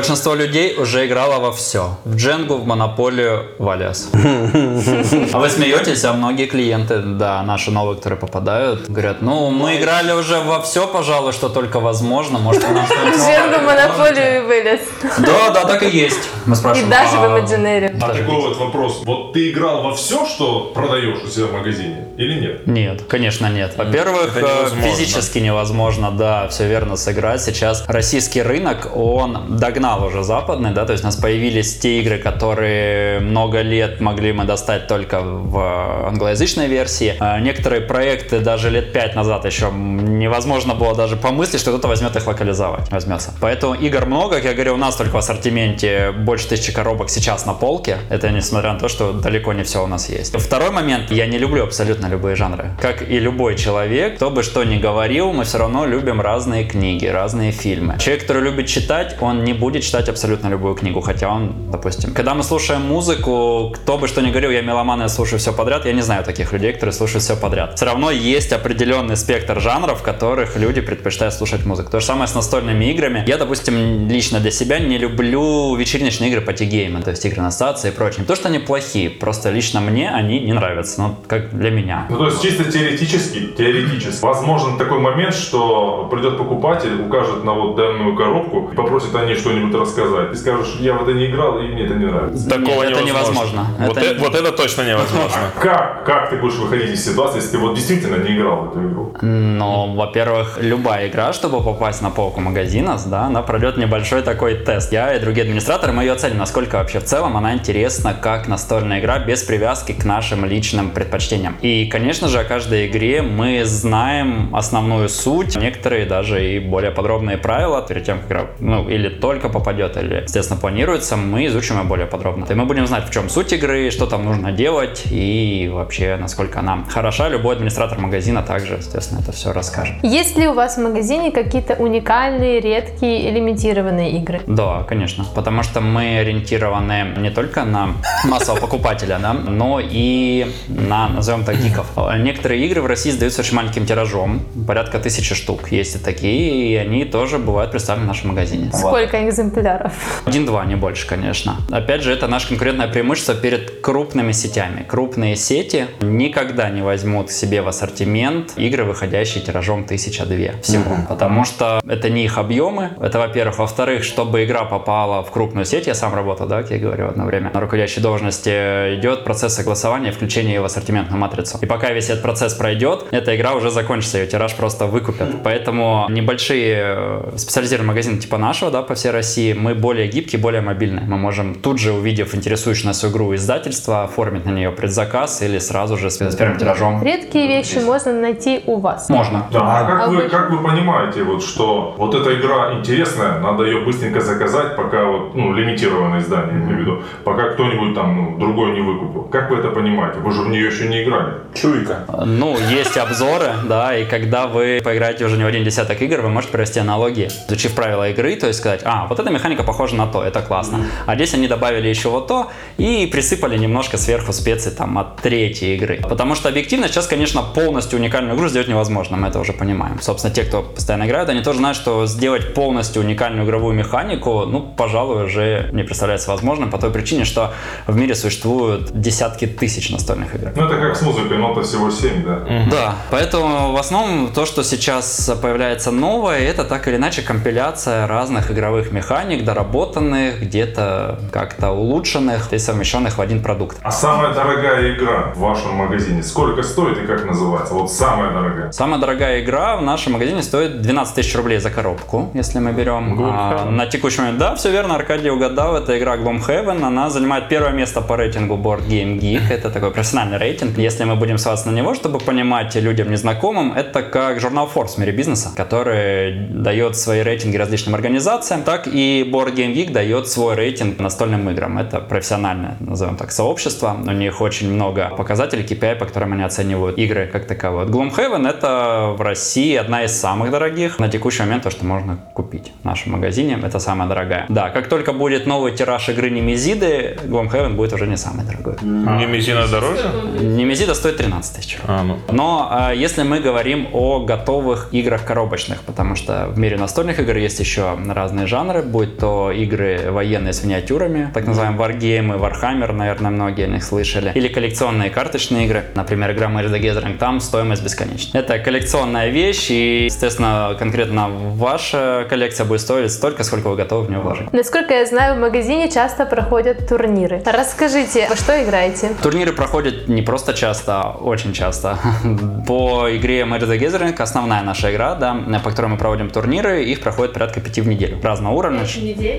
Большинство 0.03 0.35
людей 0.35 0.75
уже 0.79 1.07
играло 1.07 1.39
во 1.39 1.53
все. 1.53 1.97
В 2.05 2.17
Дженгу, 2.17 2.57
в 2.57 2.67
Монополию, 2.67 3.53
в 3.61 3.69
Алиас. 3.69 4.11
А 5.33 5.39
вы 5.39 5.49
смеетесь, 5.49 6.05
а 6.05 6.13
многие 6.13 6.47
клиенты, 6.47 6.99
да, 7.03 7.43
наши 7.43 7.71
новые, 7.71 7.97
которые 7.97 8.19
попадают, 8.19 8.91
говорят, 8.91 9.23
ну, 9.23 9.51
мы 9.51 9.77
играли 9.77 10.13
уже 10.13 10.41
во 10.41 10.61
все, 10.61 10.89
пожалуй, 10.89 11.33
что 11.33 11.49
только 11.49 11.79
возможно. 11.79 12.39
Может, 12.41 12.63
нам 12.63 12.85
что-нибудь 12.85 13.21
Дженгу, 13.21 13.65
монополию 13.65 14.43
и 14.43 14.47
вылез. 14.47 14.81
Да, 15.19 15.51
да, 15.51 15.65
так 15.67 15.83
и 15.85 15.89
есть. 15.89 16.29
Мы 16.47 16.55
И 16.55 16.57
спрашиваем. 16.57 16.91
даже 16.91 17.17
в 17.19 17.23
«А, 17.23 17.39
Imaginary. 17.39 17.97
А 18.01 18.09
такой 18.09 18.41
вот 18.41 18.57
вопрос. 18.59 19.03
Вот 19.05 19.33
ты 19.35 19.51
играл 19.51 19.83
во 19.83 19.95
все, 19.95 20.27
что 20.27 20.73
продаешь 20.75 21.23
у 21.25 21.29
себя 21.29 21.47
в 21.47 21.53
магазине 21.53 22.09
или 22.17 22.41
нет? 22.41 22.67
Нет, 22.67 23.03
конечно 23.09 23.47
нет. 23.49 23.75
Во-первых, 23.77 24.37
э, 24.37 24.69
физически 24.83 25.39
невозможно, 25.39 26.11
да, 26.11 26.49
все 26.49 26.67
верно 26.67 26.97
сыграть. 26.97 27.43
Сейчас 27.43 27.85
российский 27.87 28.43
рынок, 28.43 28.91
он 28.97 29.59
догнал 29.59 29.92
уже 29.99 30.25
западный, 30.25 30.73
да, 30.73 30.85
то 30.85 30.93
есть 30.93 31.05
у 31.05 31.07
нас 31.07 31.17
появились 31.17 31.79
те 31.79 32.01
игры, 32.01 32.19
которые 32.19 33.21
много 33.21 33.61
лет 33.63 34.01
могли 34.01 34.33
мы 34.33 34.45
достать 34.45 34.87
только 34.87 35.21
в 35.23 36.09
англоязычной 36.09 36.69
версии. 36.69 37.15
А 37.21 37.39
Некоторые 37.41 37.83
проекты 37.83 38.41
даже 38.41 38.71
лет 38.71 38.93
пять 38.93 39.15
назад 39.15 39.45
еще 39.45 39.71
невозможно 39.73 40.75
было 40.75 40.95
даже 40.95 41.17
помыслить, 41.17 41.61
что 41.61 41.71
кто-то 41.71 41.89
возьмет 41.89 42.17
их 42.17 42.27
локализовать, 42.27 42.91
возьмется. 42.91 43.35
Поэтому 43.41 43.75
игр 43.75 44.07
много, 44.07 44.37
как 44.37 44.45
я 44.45 44.55
говорю, 44.55 44.75
у 44.75 44.79
нас 44.79 44.97
только 44.97 45.15
в 45.15 45.19
ассортименте 45.19 46.13
больше 46.13 46.49
тысячи 46.49 46.73
коробок 46.73 47.11
сейчас 47.11 47.47
на 47.47 47.53
полке. 47.53 47.99
Это 48.11 48.31
несмотря 48.31 48.73
на 48.73 48.79
то, 48.79 48.89
что 48.89 49.13
далеко 49.13 49.53
не 49.53 49.65
все 49.65 49.85
у 49.85 49.87
нас 49.87 50.09
есть. 50.09 50.35
Второй 50.39 50.71
момент, 50.71 51.11
я 51.11 51.27
не 51.27 51.39
люблю 51.39 51.65
абсолютно 51.65 52.07
любые 52.07 52.37
жанры. 52.37 52.71
Как 52.81 53.03
и 53.09 53.19
любой 53.19 53.57
человек, 53.57 54.17
кто 54.17 54.31
бы 54.31 54.43
что 54.43 54.65
ни 54.65 54.79
говорил, 54.79 55.33
мы 55.33 55.45
все 55.45 55.59
равно 55.59 55.85
любим 55.85 56.21
разные 56.21 56.65
книги, 56.65 57.07
разные 57.07 57.53
фильмы. 57.53 57.97
Человек, 57.99 58.23
который 58.23 58.43
любит 58.43 58.67
читать, 58.67 59.17
он 59.21 59.45
не 59.45 59.53
будет 59.53 59.82
читать 59.83 60.09
абсолютно 60.09 60.49
любую 60.49 60.75
книгу, 60.75 61.01
хотя 61.01 61.29
он, 61.29 61.71
допустим, 61.71 62.15
когда 62.15 62.35
мы 62.35 62.43
слушаем 62.43 62.83
музыку, 62.83 63.73
кто 63.75 63.99
бы 63.99 64.09
что 64.09 64.23
ни 64.23 64.31
говорил, 64.31 64.51
я 64.51 64.63
меломан, 64.63 65.03
я 65.03 65.09
слушаю 65.09 65.39
все 65.39 65.53
подряд, 65.53 65.85
я 65.85 65.93
не 65.93 66.03
знаю 66.03 66.25
таких 66.25 66.53
людей, 66.53 66.73
которые 66.73 66.95
слушают 66.95 67.23
все 67.23 67.37
подряд. 67.37 67.77
Все 67.77 67.85
равно 67.85 68.11
есть 68.11 68.53
определенный 68.53 69.17
спектр 69.17 69.61
жанров, 69.61 70.01
в 70.01 70.03
которых 70.03 70.57
люди 70.57 70.81
предпочитают 70.81 71.35
слушать 71.35 71.67
музыку. 71.67 71.91
То 71.91 72.01
же 72.01 72.07
самое 72.07 72.29
с 72.29 72.35
настольными 72.35 72.87
играми. 72.87 73.25
Я, 73.27 73.37
допустим, 73.37 74.09
лично 74.09 74.41
для 74.41 74.51
себя 74.51 74.79
не 74.79 74.99
люблю 74.99 75.75
вечерничные 75.77 76.31
игры 76.31 76.41
по 76.41 76.53
геймы, 76.53 77.03
то 77.03 77.11
есть 77.11 77.25
игры 77.25 77.43
на 77.43 77.51
стации 77.51 77.89
и 77.89 77.93
прочее. 77.93 78.21
Не 78.21 78.27
то, 78.27 78.37
что 78.37 78.49
они 78.49 78.59
плохие, 78.59 79.11
просто 79.11 79.51
лично 79.51 79.81
мне 79.81 80.11
они 80.11 80.41
не 80.41 80.53
нравятся, 80.53 81.03
ну, 81.03 81.17
как 81.27 81.57
для 81.57 81.71
меня. 81.71 82.07
Ну, 82.09 82.19
то 82.19 82.27
есть 82.27 82.43
чисто 82.43 82.71
теоретически, 82.71 83.49
теоретически, 83.57 84.25
возможен 84.25 84.79
такой 84.79 84.99
момент, 84.99 85.35
что 85.35 86.09
придет 86.11 86.39
покупатель, 86.39 87.01
укажет 87.01 87.45
на 87.45 87.53
вот 87.53 87.77
данную 87.77 88.17
коробку 88.17 88.71
и 88.73 88.77
попросит 88.77 89.15
о 89.15 89.25
ней 89.25 89.37
что-нибудь 89.73 89.89
рассказать. 89.89 90.31
Ты 90.33 90.37
скажешь, 90.37 90.75
я 90.81 90.95
в 90.95 91.03
это 91.03 91.13
не 91.13 91.27
играл, 91.27 91.59
и 91.61 91.69
мне 91.69 91.85
это 91.85 91.95
не 91.95 92.07
нравится. 92.07 92.49
Такого 92.49 92.83
Нет, 92.85 92.93
это 92.93 93.05
невозможно. 93.05 93.61
невозможно. 93.63 93.67
Вот, 93.87 93.97
Это- 93.97 94.07
э- 94.07 94.19
вот 94.19 94.35
это 94.35 94.53
точно 94.53 94.83
невозможно. 94.89 95.39
Как, 95.61 96.05
как 96.05 96.31
ты 96.31 96.37
будешь 96.37 96.55
выходить 96.57 96.91
из 96.91 97.05
ситуации, 97.05 97.37
если 97.37 97.53
ты 97.53 97.59
вот 97.59 97.75
действительно 97.75 98.17
не 98.17 98.37
играл 98.37 98.63
в 98.63 98.71
эту 98.71 98.89
игру? 98.89 99.15
Но, 99.23 99.95
во-первых, 99.95 100.59
любая 100.61 101.09
игра, 101.09 101.33
чтобы 101.33 101.63
попасть 101.63 102.03
на 102.03 102.11
полку 102.11 102.41
магазина, 102.41 102.99
да, 103.07 103.25
она 103.27 103.43
пройдет 103.43 103.77
небольшой 103.77 104.23
такой 104.23 104.55
тест. 104.57 104.93
Я 104.93 105.15
и 105.15 105.21
другие 105.21 105.45
администраторы, 105.45 105.93
мы 105.93 106.03
ее 106.03 106.13
оценим, 106.13 106.39
насколько 106.39 106.77
вообще 106.77 106.99
в 107.01 107.05
целом 107.05 107.37
она 107.37 107.55
интересна 107.55 108.15
как 108.15 108.49
настольная 108.49 109.01
игра 109.01 109.19
без 109.19 109.43
привязки 109.43 109.93
к 109.93 110.05
нашим 110.05 110.45
личным 110.45 110.91
предпочтениям. 110.91 111.57
И, 111.63 111.87
конечно 111.87 112.29
же, 112.29 112.41
о 112.41 112.45
каждой 112.45 112.87
игре 112.89 113.23
мы 113.23 113.65
знаем 113.65 114.55
основную 114.55 115.09
суть, 115.09 115.57
некоторые 115.57 116.07
даже 116.07 116.45
и 116.45 116.59
более 116.59 116.91
подробные 116.91 117.37
правила 117.39 117.83
перед 117.83 118.05
тем, 118.05 118.19
как 118.21 118.29
игра, 118.29 118.47
ну, 118.59 118.89
или 118.89 119.09
только 119.09 119.49
попадет, 119.63 119.97
или, 119.97 120.23
естественно, 120.23 120.59
планируется, 120.59 121.17
мы 121.17 121.47
изучим 121.47 121.79
ее 121.79 121.85
более 121.85 122.07
подробно. 122.07 122.47
И 122.51 122.55
мы 122.55 122.65
будем 122.65 122.87
знать, 122.87 123.09
в 123.09 123.13
чем 123.13 123.29
суть 123.29 123.53
игры, 123.53 123.91
что 123.91 124.07
там 124.07 124.25
нужно 124.25 124.51
делать 124.51 125.05
и 125.11 125.71
вообще, 125.73 126.17
насколько 126.17 126.59
она 126.59 126.85
хороша. 126.89 127.29
Любой 127.29 127.55
администратор 127.55 127.99
магазина 127.99 128.43
также, 128.43 128.75
естественно, 128.75 129.21
это 129.21 129.31
все 129.31 129.53
расскажет. 129.53 129.95
Есть 130.03 130.37
ли 130.37 130.49
у 130.49 130.53
вас 130.53 130.77
в 130.77 130.81
магазине 130.81 131.31
какие-то 131.31 131.75
уникальные, 131.75 132.61
редкие 132.61 133.29
и 133.29 133.31
лимитированные 133.31 134.11
игры? 134.19 134.41
Да, 134.47 134.83
конечно. 134.83 135.25
Потому 135.35 135.63
что 135.63 135.81
мы 135.81 136.19
ориентированы 136.19 137.15
не 137.19 137.31
только 137.31 137.65
на 137.65 137.95
массового 138.25 138.61
покупателя, 138.61 139.19
да, 139.23 139.33
но 139.33 139.81
и 139.81 140.53
на, 140.69 141.09
назовем 141.09 141.45
так, 141.45 141.57
гиков. 141.57 141.87
Некоторые 142.19 142.67
игры 142.67 142.83
в 142.83 142.87
России 142.87 143.11
сдаются 143.11 143.43
очень 143.43 143.55
маленьким 143.55 143.87
тиражом, 143.87 144.41
порядка 144.67 144.99
тысячи 144.99 145.35
штук. 145.35 145.71
Есть 145.71 145.97
и 145.97 145.99
такие, 145.99 146.73
и 146.73 146.77
они 146.77 147.05
тоже 147.05 147.39
бывают 147.39 147.71
представлены 147.71 148.07
в 148.07 148.09
нашем 148.09 148.31
магазине. 148.31 148.73
Сколько 148.73 149.19
экземпляров? 149.43 150.23
Один-два, 150.25 150.65
не 150.65 150.77
больше, 150.77 151.07
конечно. 151.07 151.57
Опять 151.71 152.03
же, 152.03 152.13
это 152.13 152.29
наше 152.29 152.49
конкурентное 152.49 152.89
преимущество 152.89 153.35
перед 153.35 153.81
крупными 153.81 154.33
сетями. 154.33 154.85
Крупные 154.89 155.37
сети 155.37 155.87
никогда 156.01 156.71
не 156.71 156.83
возьмут 156.83 157.31
себе 157.31 157.63
в 157.63 157.69
ассортимент 157.69 158.53
игры, 158.57 158.85
выходящие 158.85 159.43
тиражом 159.43 159.83
1002 159.85 160.61
всего. 160.63 160.97
Потому 161.09 161.45
что 161.45 161.81
это 161.87 162.11
не 162.11 162.25
их 162.25 162.39
объемы. 162.39 162.91
Это, 163.01 163.19
во-первых. 163.19 163.59
Во-вторых, 163.59 164.05
чтобы 164.05 164.45
игра 164.45 164.65
попала 164.65 165.23
в 165.23 165.31
крупную 165.31 165.65
сеть, 165.65 165.87
я 165.87 165.95
сам 165.95 166.15
работал, 166.15 166.47
да, 166.47 166.63
как 166.63 166.71
я 166.71 166.79
говорю, 166.79 167.09
одно 167.09 167.25
время, 167.25 167.51
на 167.53 167.61
руководящей 167.61 168.03
должности, 168.03 168.51
идет 168.99 169.25
процесс 169.25 169.55
согласования 169.55 170.11
и 170.11 170.13
включения 170.13 170.55
ее 170.55 170.61
в 170.61 170.65
ассортиментную 170.65 171.21
матрицу. 171.21 171.59
И 171.61 171.67
пока 171.67 171.93
весь 171.93 172.11
этот 172.11 172.23
процесс 172.23 172.55
пройдет, 172.55 173.05
эта 173.11 173.37
игра 173.37 173.55
уже 173.55 173.71
закончится, 173.71 174.19
ее 174.19 174.27
тираж 174.27 174.55
просто 174.55 174.87
выкупят. 174.87 175.43
Поэтому 175.43 176.07
небольшие 176.09 176.77
э, 176.79 177.33
специализированные 177.37 177.89
магазины 177.89 178.19
типа 178.19 178.39
нашего, 178.39 178.71
да, 178.71 178.83
по 178.83 178.95
всей 178.95 179.11
России, 179.11 179.32
мы 179.39 179.75
более 179.75 180.09
гибкие, 180.09 180.41
более 180.41 180.61
мобильные. 180.61 181.05
Мы 181.07 181.17
можем 181.17 181.55
тут 181.55 181.79
же, 181.79 181.93
увидев 181.93 182.35
интересующую 182.35 182.87
нас 182.89 183.05
игру 183.05 183.35
издательства, 183.35 184.05
оформить 184.05 184.45
на 184.45 184.51
нее 184.51 184.71
предзаказ 184.71 185.43
или 185.43 185.59
сразу 185.59 185.97
же 185.97 186.11
с 186.11 186.21
с 186.23 186.37
первым 186.37 186.59
тиражом. 186.59 187.03
Редкие 187.03 187.49
вещи 187.49 187.79
можно 187.79 188.13
найти 188.13 188.61
у 188.67 188.77
вас. 188.77 189.09
Можно. 189.09 189.47
Да, 189.53 189.61
а 189.81 189.85
как, 189.85 190.01
А 190.01 190.07
вы, 190.09 190.17
вы- 190.17 190.29
как 190.29 190.51
вы 190.51 190.59
понимаете, 190.63 191.23
вот, 191.25 191.43
что 191.43 191.95
вот 191.99 192.15
эта 192.15 192.35
игра 192.35 192.75
интересная, 192.79 193.39
надо 193.41 193.65
ее 193.65 193.81
быстренько 193.85 194.21
заказать, 194.21 194.77
пока 194.77 195.05
вот, 195.05 195.35
ну, 195.35 195.53
лимитированное 195.53 196.21
издание, 196.21 196.59
я 196.59 196.65
имею 196.65 196.77
в 196.77 196.81
виду, 196.81 197.03
пока 197.25 197.51
кто-нибудь 197.51 197.95
там, 197.95 198.17
ну, 198.17 198.39
другой 198.39 198.73
не 198.73 198.81
выкупил. 198.81 199.23
Как 199.25 199.51
вы 199.51 199.57
это 199.59 199.69
понимаете? 199.71 200.19
Вы 200.21 200.31
же 200.33 200.43
в 200.43 200.49
нее 200.49 200.67
еще 200.67 200.89
не 200.89 201.03
играли. 201.03 201.35
Чуйка. 201.55 202.05
Ну, 202.25 202.57
есть 202.71 202.97
обзоры, 202.97 203.53
да, 203.69 203.97
и 203.97 204.05
когда 204.05 204.47
вы 204.47 204.81
поиграете 204.85 205.25
уже 205.25 205.37
не 205.37 205.45
в 205.45 205.47
один 205.47 205.65
десяток 205.65 206.01
игр, 206.03 206.21
вы 206.21 206.29
можете 206.29 206.53
провести 206.53 206.81
аналогии, 206.81 207.29
изучив 207.49 207.75
правила 207.75 208.09
игры, 208.11 208.37
то 208.37 208.47
есть 208.47 208.59
сказать, 208.61 208.81
а, 208.85 209.07
вот 209.09 209.19
эта 209.23 209.31
механика 209.31 209.63
похожа 209.63 209.97
на 209.97 210.07
то, 210.07 210.23
это 210.23 210.43
классно. 210.43 210.87
А 211.07 211.15
здесь 211.15 211.35
они 211.35 211.49
добавили 211.49 211.89
еще 211.89 212.09
вот 212.09 212.27
то 212.27 212.51
и 212.77 213.07
присыпали 213.07 213.59
немножко 213.59 213.97
сверху 213.97 214.33
специй 214.33 214.73
там 214.73 214.99
от 214.99 215.17
третьей 215.17 215.77
игры. 215.77 216.01
Потому 216.09 216.35
что 216.35 216.49
объективно 216.49 216.89
сейчас, 216.89 217.07
конечно, 217.07 217.43
полностью 217.43 217.99
уникальную 217.99 218.37
игру 218.37 218.49
сделать 218.49 218.69
невозможно, 218.69 219.17
мы 219.17 219.29
это 219.29 219.41
уже 219.41 219.53
понимаем. 219.53 220.01
Собственно, 220.01 220.35
те, 220.35 220.45
кто 220.45 220.63
постоянно 220.63 221.05
играют, 221.05 221.29
они 221.29 221.43
тоже 221.43 221.59
знают, 221.59 221.77
что 221.77 222.07
сделать 222.07 222.55
полностью 222.55 223.03
уникальную 223.03 223.47
игровую 223.47 223.75
механику, 223.75 224.45
ну, 224.47 224.61
пожалуй, 224.61 225.25
уже 225.25 225.71
не 225.73 225.83
представляется 225.83 226.31
возможным 226.31 226.71
по 226.71 226.79
той 226.79 226.91
причине, 226.91 227.25
что 227.25 227.53
в 227.87 227.97
мире 227.97 228.15
существуют 228.15 228.91
десятки 228.93 229.47
тысяч 229.47 229.91
настольных 229.91 230.35
игр. 230.35 230.53
Ну, 230.57 230.65
это 230.65 230.77
как 230.77 230.97
с 230.97 231.03
музыкой, 231.03 231.39
нота 231.39 231.63
всего 231.63 231.91
7, 231.91 232.25
да? 232.25 232.43
Да, 232.71 232.97
поэтому 233.11 233.73
в 233.73 233.77
основном 233.77 234.33
то, 234.33 234.47
что 234.47 234.63
сейчас 234.63 235.31
появляется 235.41 235.91
новое, 235.91 236.39
это 236.39 236.65
так 236.65 236.89
или 236.89 236.97
иначе 236.97 237.23
компиляция 237.23 238.07
разных 238.07 238.51
игровых 238.51 238.93
механик, 238.93 239.12
доработанных, 239.45 240.41
где-то 240.41 241.21
как-то 241.31 241.71
улучшенных 241.71 242.53
и 242.53 242.59
совмещенных 242.59 243.19
в 243.19 243.21
один 243.21 243.43
продукт. 243.43 243.77
А 243.83 243.91
самая 243.91 244.33
дорогая 244.33 244.95
игра 244.95 245.33
в 245.35 245.39
вашем 245.39 245.75
магазине, 245.75 246.23
сколько 246.23 246.63
стоит 246.63 246.99
и 246.99 247.07
как 247.07 247.25
называется? 247.25 247.75
Вот 247.75 247.93
самая 247.93 248.33
дорогая. 248.33 248.73
Самая 248.73 249.01
дорогая 249.01 249.43
игра 249.43 249.77
в 249.77 249.83
нашем 249.83 250.15
магазине 250.15 250.43
стоит 250.43 250.81
12 250.81 251.15
тысяч 251.15 251.35
рублей 251.37 251.59
за 251.59 251.71
коробку, 251.71 252.31
если 252.35 252.59
мы 252.59 252.73
берем. 252.73 253.19
А, 253.23 253.65
на 253.67 253.87
текущий 253.87 254.21
момент, 254.21 254.39
да, 254.39 254.55
все 254.55 254.71
верно, 254.71 254.95
Аркадий 254.95 255.31
угадал, 255.31 255.77
это 255.77 255.99
игра 255.99 256.17
Gloomhaven, 256.17 256.83
она 256.83 257.11
занимает 257.11 257.49
первое 257.49 257.73
место 257.73 258.01
по 258.01 258.17
рейтингу 258.17 258.57
Board 258.57 258.89
Game 258.89 259.19
Geek, 259.21 259.43
это 259.51 259.71
такой 259.71 259.91
профессиональный 259.91 260.39
рейтинг. 260.39 260.79
Если 260.79 261.05
мы 261.05 261.17
будем 261.17 261.37
ссылаться 261.37 261.71
на 261.71 261.77
него, 261.77 261.95
чтобы 261.95 262.19
понимать 262.19 262.75
людям 262.77 263.11
незнакомым, 263.11 263.73
это 263.73 264.03
как 264.03 264.41
журнал 264.41 264.71
Forbes 264.75 264.95
в 264.95 264.99
мире 264.99 265.13
бизнеса, 265.13 265.51
который 265.57 266.49
дает 266.49 266.97
свои 266.97 267.21
рейтинги 267.21 267.59
различным 267.59 267.95
организациям, 267.95 268.63
так 268.63 268.87
и 268.87 269.02
Board 269.31 269.55
Game 269.55 269.75
Geek 269.75 269.93
дает 269.93 270.29
свой 270.29 270.55
рейтинг 270.55 270.99
настольным 270.99 271.49
играм. 271.51 271.79
Это 271.79 272.01
профессиональное, 272.01 272.77
назовем 272.81 273.17
так, 273.17 273.33
сообщество. 273.33 273.97
У 274.07 274.11
них 274.11 274.41
очень 274.41 274.73
много 274.73 275.11
показателей 275.17 275.65
KPI, 275.65 275.97
по 275.97 276.07
которым 276.07 276.33
они 276.33 276.43
оценивают 276.43 276.99
игры 276.99 277.29
как 277.33 277.47
таковые. 277.47 277.87
Gloomhaven 277.87 278.49
это 278.49 279.15
в 279.17 279.21
России 279.21 279.77
одна 279.77 280.05
из 280.05 280.13
самых 280.13 280.51
дорогих. 280.51 280.99
На 280.99 281.09
текущий 281.09 281.43
момент 281.43 281.63
то, 281.63 281.71
что 281.71 281.85
можно 281.85 282.19
купить 282.35 282.73
в 282.83 282.85
нашем 282.85 283.13
магазине, 283.13 283.59
это 283.63 283.79
самая 283.79 284.09
дорогая. 284.09 284.47
Да, 284.49 284.71
как 284.71 284.89
только 284.89 285.13
будет 285.13 285.47
новый 285.47 285.73
тираж 285.73 286.09
игры 286.09 286.31
Немезиды, 286.31 287.19
Gloomhaven 287.25 287.75
будет 287.75 287.93
уже 287.93 288.07
не 288.07 288.17
самый 288.17 288.45
дорогой. 288.45 288.77
Немезина 288.83 289.67
дороже? 289.67 290.11
Немезида 290.41 290.95
стоит 290.95 291.17
13 291.17 291.57
тысяч. 291.57 291.79
А, 291.87 292.03
ну. 292.03 292.19
Но 292.31 292.69
а, 292.71 292.93
если 292.93 293.23
мы 293.23 293.41
говорим 293.41 293.89
о 293.93 294.25
готовых 294.25 294.89
играх 294.93 295.25
коробочных, 295.25 295.81
потому 295.83 296.17
что 296.17 296.49
в 296.49 296.59
мире 296.59 296.77
настольных 296.77 297.19
игр 297.21 297.37
есть 297.37 297.61
еще 297.61 297.97
разные 298.09 298.47
жанры, 298.47 298.83
будь 298.93 299.19
то 299.19 299.51
игры 299.51 300.11
военные 300.11 300.53
с 300.53 300.63
миниатюрами, 300.63 301.31
так 301.33 301.47
называемые 301.47 301.79
варгеймы, 301.79 302.37
Warhammer, 302.37 302.93
наверное, 302.93 303.31
многие 303.31 303.65
о 303.65 303.69
них 303.69 303.83
слышали, 303.83 304.33
или 304.35 304.49
коллекционные 304.49 305.11
карточные 305.11 305.67
игры, 305.67 305.85
например, 305.95 306.33
игра 306.33 306.49
Magic 306.49 306.71
the 306.71 306.81
Gathering, 306.81 307.17
там 307.19 307.41
стоимость 307.41 307.83
бесконечна. 307.83 308.39
Это 308.39 308.59
коллекционная 308.59 309.31
вещь, 309.31 309.71
и, 309.71 310.05
естественно, 310.05 310.77
конкретно 310.79 311.29
ваша 311.29 312.27
коллекция 312.29 312.67
будет 312.67 312.83
стоить 312.83 313.11
столько, 313.11 313.45
сколько 313.45 313.69
вы 313.69 313.77
готовы 313.77 314.07
в 314.07 314.11
нее 314.11 314.21
вложить. 314.21 314.53
Насколько 314.53 314.95
я 314.95 315.07
знаю, 315.07 315.37
в 315.37 315.39
магазине 315.39 315.91
часто 315.91 316.27
проходят 316.27 316.87
турниры. 316.87 317.43
Расскажите, 317.45 318.27
во 318.29 318.37
что 318.37 318.63
играете? 318.63 319.11
Турниры 319.23 319.53
проходят 319.53 320.09
не 320.09 320.23
просто 320.23 320.53
часто, 320.53 321.01
а 321.01 321.11
очень 321.13 321.53
часто. 321.55 321.99
По 322.67 323.09
игре 323.17 323.41
Magic 323.41 323.69
the 323.69 323.79
Gathering, 323.79 324.21
основная 324.21 324.63
наша 324.63 324.93
игра, 324.93 325.15
да, 325.15 325.35
по 325.65 325.71
которой 325.71 325.87
мы 325.87 325.97
проводим 325.97 326.29
турниры, 326.29 326.85
их 326.85 327.01
проходит 327.01 327.33
порядка 327.33 327.61
пяти 327.61 327.81
в 327.81 327.89
неделю. 327.89 328.21
Разного 328.23 328.55
уровня. 328.55 328.82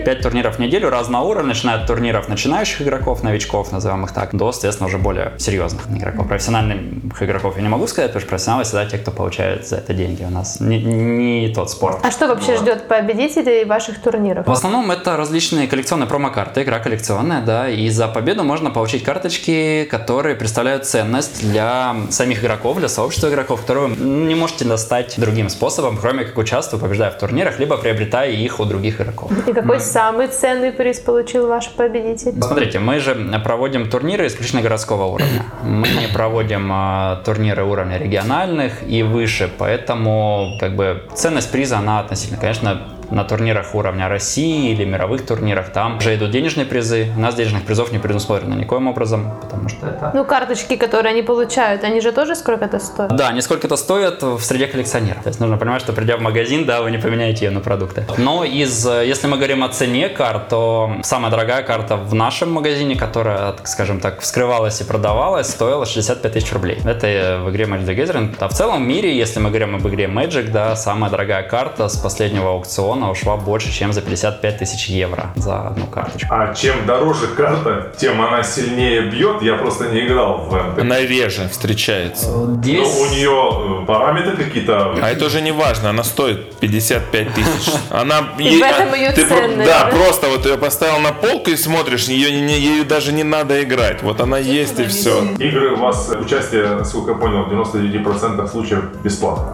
Пять 0.06 0.22
турниров 0.22 0.56
в 0.58 0.60
неделю, 0.60 0.90
разного 0.90 1.24
уровня, 1.24 1.50
начиная 1.50 1.78
от 1.78 1.88
турниров 1.88 2.30
начинающих 2.30 2.82
игроков, 2.82 3.24
новичков, 3.24 3.72
назовем 3.72 4.06
их 4.06 4.12
так, 4.12 4.36
до, 4.36 4.52
соответственно, 4.52 4.88
уже 4.88 4.98
более 4.98 5.34
серьезных 5.38 5.88
игроков. 5.90 6.28
Профессиональных 6.28 7.22
игроков 7.22 7.56
я 7.58 7.62
не 7.62 7.70
могу 7.70 7.88
сказать, 7.88 8.12
потому 8.12 8.22
что 8.22 8.30
профессионалы 8.30 8.64
всегда 8.64 8.86
те, 8.86 8.98
кто 8.98 9.12
получает 9.12 9.68
за 9.68 9.78
это 9.78 9.94
деньги. 9.94 10.24
У 10.24 10.30
нас 10.30 10.60
не, 10.60 10.82
не 10.84 11.54
тот 11.54 11.70
спорт. 11.70 12.00
А 12.04 12.12
что 12.12 12.28
вообще 12.28 12.58
ждет 12.58 12.88
победителей 12.88 13.66
ваших 13.66 14.02
турниров? 14.02 14.48
В 14.48 14.52
основном 14.52 14.92
это 14.92 15.18
различные 15.18 15.68
коллекционные 15.68 16.08
промо-карты, 16.08 16.64
игра 16.64 16.80
коллекционная, 16.80 17.42
да, 17.42 17.70
и 17.70 17.90
за 17.90 18.08
победу 18.08 18.44
можно 18.44 18.72
получить 18.72 19.04
карточки, 19.04 19.88
которые 19.90 20.36
представляют 20.36 20.86
ценность 20.86 21.42
для 21.42 21.96
самих 22.10 22.44
игроков, 22.44 22.78
для 22.78 22.90
сообщества 22.90 23.30
игроков, 23.30 23.62
которые 23.62 23.88
вы 23.88 23.96
не 24.06 24.36
можете 24.36 24.66
достать 24.66 25.16
другим 25.18 25.50
способом, 25.50 25.98
кроме 25.98 26.26
как 26.26 26.38
участвуя, 26.38 26.80
побеждая 26.80 27.12
в 27.12 27.18
турнирах, 27.18 27.60
либо 27.60 27.78
приобретая 27.78 28.32
их 28.32 28.60
у 28.60 28.66
других 28.66 29.02
игроков. 29.02 29.32
И 29.48 29.54
какой 29.54 29.80
самый 29.80 30.28
ценный 30.28 30.72
приз 30.72 31.00
получил 31.00 31.48
ваш 31.48 31.70
победитель? 31.70 32.34
Смотрите, 32.42 32.80
мы 32.80 33.00
же 33.00 33.16
проводим 33.44 33.90
турниры 33.90 34.28
исключительно 34.28 34.62
городского 34.62 35.06
уровня. 35.06 35.44
Мы 35.64 35.88
не 35.90 36.08
проводим 36.08 36.70
а, 36.72 37.22
турниры 37.26 37.64
уровня 37.64 37.98
региональных 37.98 38.88
и 38.88 39.04
выше, 39.04 39.50
поэтому 39.58 40.58
как 40.60 40.76
бы 40.76 41.04
ценность 41.14 41.52
приза, 41.52 41.78
она 41.78 42.00
относительно, 42.00 42.40
конечно, 42.40 42.82
на 43.12 43.24
турнирах 43.24 43.76
уровня 43.76 44.08
России 44.08 44.72
или 44.72 44.86
мировых 44.86 45.26
турнирах, 45.26 45.72
там 45.72 45.98
уже 45.98 46.16
идут 46.16 46.32
денежные 46.32 46.66
призы. 46.66 47.12
У 47.16 47.20
нас 47.20 47.36
денежных 47.36 47.64
призов 47.64 47.92
не 47.92 48.00
предусмотрено 48.00 48.56
никоим 48.56 48.88
образом, 48.88 49.34
потому 49.42 49.70
что 49.70 49.88
это... 49.88 50.12
Ну, 50.14 50.26
карточки, 50.26 50.76
которые 50.76 51.12
они 51.12 51.22
получают, 51.22 51.84
они 51.84 52.02
же 52.02 52.12
тоже 52.12 52.36
сколько-то 52.36 52.80
стоят? 52.80 53.16
Да, 53.16 53.30
они 53.30 53.42
сколько-то 53.42 53.76
стоят 53.78 54.22
в 54.24 54.42
среде 54.42 54.68
коллекционеров. 54.68 55.24
То 55.24 55.30
есть 55.30 55.40
нужно 55.40 55.58
понимать, 55.58 55.82
что 55.82 55.94
придя 55.94 56.18
в 56.18 56.22
магазин, 56.22 56.66
да, 56.66 56.82
вы 56.82 56.92
не 56.92 56.98
поменяете 56.98 57.46
ее 57.46 57.52
на 57.52 57.60
продукты. 57.60 58.06
Но 58.18 58.44
из, 58.44 58.86
если 58.86 59.28
мы 59.28 59.38
говорим 59.38 59.64
о 59.64 59.70
цене 59.70 60.10
карт, 60.10 60.50
то 60.50 60.92
самая 61.04 61.32
дорогая 61.32 61.64
карта 61.64 61.96
в 61.98 62.14
нашем 62.14 62.52
магазине, 62.52 62.96
которая, 62.96 63.56
скажем 63.64 64.00
так, 64.00 64.22
вскрывалась 64.22 64.82
и 64.82 64.84
продавалась, 64.84 65.50
стоила 65.50 65.86
65 65.86 66.34
тысяч 66.34 66.52
рублей. 66.54 66.80
Это 66.86 67.42
в 67.44 67.50
игре 67.52 67.66
Magic 67.66 67.86
the 67.86 67.96
Gathering. 67.96 68.36
А 68.40 68.48
в 68.48 68.54
целом 68.54 68.84
в 68.84 68.88
мире, 68.88 69.16
если 69.16 69.40
мы 69.40 69.50
говорим 69.50 69.76
об 69.76 69.88
игре 69.88 70.06
Magic, 70.06 70.52
да, 70.52 70.76
самая 70.76 71.10
дорогая 71.12 71.44
карта 71.44 71.90
с 71.90 71.98
последнего 71.98 72.52
аукциона 72.52 72.93
ушла 73.02 73.36
больше, 73.38 73.72
чем 73.72 73.94
за 73.94 74.02
55 74.02 74.58
тысяч 74.60 74.88
евро 74.88 75.32
за 75.36 75.68
одну 75.68 75.86
карточку. 75.88 76.28
А 76.32 76.54
чем 76.54 76.86
дороже 76.86 77.28
карта, 77.28 77.92
тем 77.98 78.22
она 78.22 78.44
сильнее 78.44 79.02
бьет. 79.10 79.42
Я 79.42 79.56
просто 79.56 79.90
не 79.90 80.06
играл 80.06 80.38
в 80.50 80.54
МТ. 80.54 80.80
Она 80.80 81.00
реже 81.00 81.48
встречается. 81.50 82.30
Но 82.32 82.56
Здесь... 82.62 82.88
у 83.00 83.06
нее 83.14 83.82
э, 83.82 83.86
параметры 83.86 84.36
какие-то. 84.38 84.96
А 85.02 85.10
это 85.10 85.26
уже 85.26 85.42
не 85.42 85.52
важно, 85.52 85.90
она 85.90 86.04
стоит 86.04 86.56
55 86.60 87.34
тысяч. 87.34 87.74
Она 87.90 88.20
И 88.40 88.60
в 88.60 88.62
этом 88.64 88.94
её 88.94 89.12
ты 89.14 89.26
Да, 89.28 89.86
да? 89.86 89.86
просто 89.92 90.28
вот 90.28 90.46
ее 90.46 90.58
поставил 90.58 91.00
на 91.00 91.12
полку 91.12 91.52
и 91.52 91.56
смотришь, 91.56 92.06
ее, 92.06 92.32
не- 92.32 92.60
ею 92.60 92.86
даже 92.86 93.12
не 93.14 93.24
надо 93.24 93.62
играть. 93.64 94.02
Вот 94.04 94.20
она 94.22 94.38
есть 94.38 94.80
и 94.80 94.86
все. 94.86 95.24
Игры 95.40 95.74
у 95.74 95.78
вас 95.78 96.10
э, 96.12 96.18
участие, 96.20 96.68
насколько 96.68 97.12
я 97.12 97.18
понял, 97.18 97.44
в 97.44 97.52
99% 97.52 98.48
случаев 98.50 98.84
бесплатно. 99.04 99.54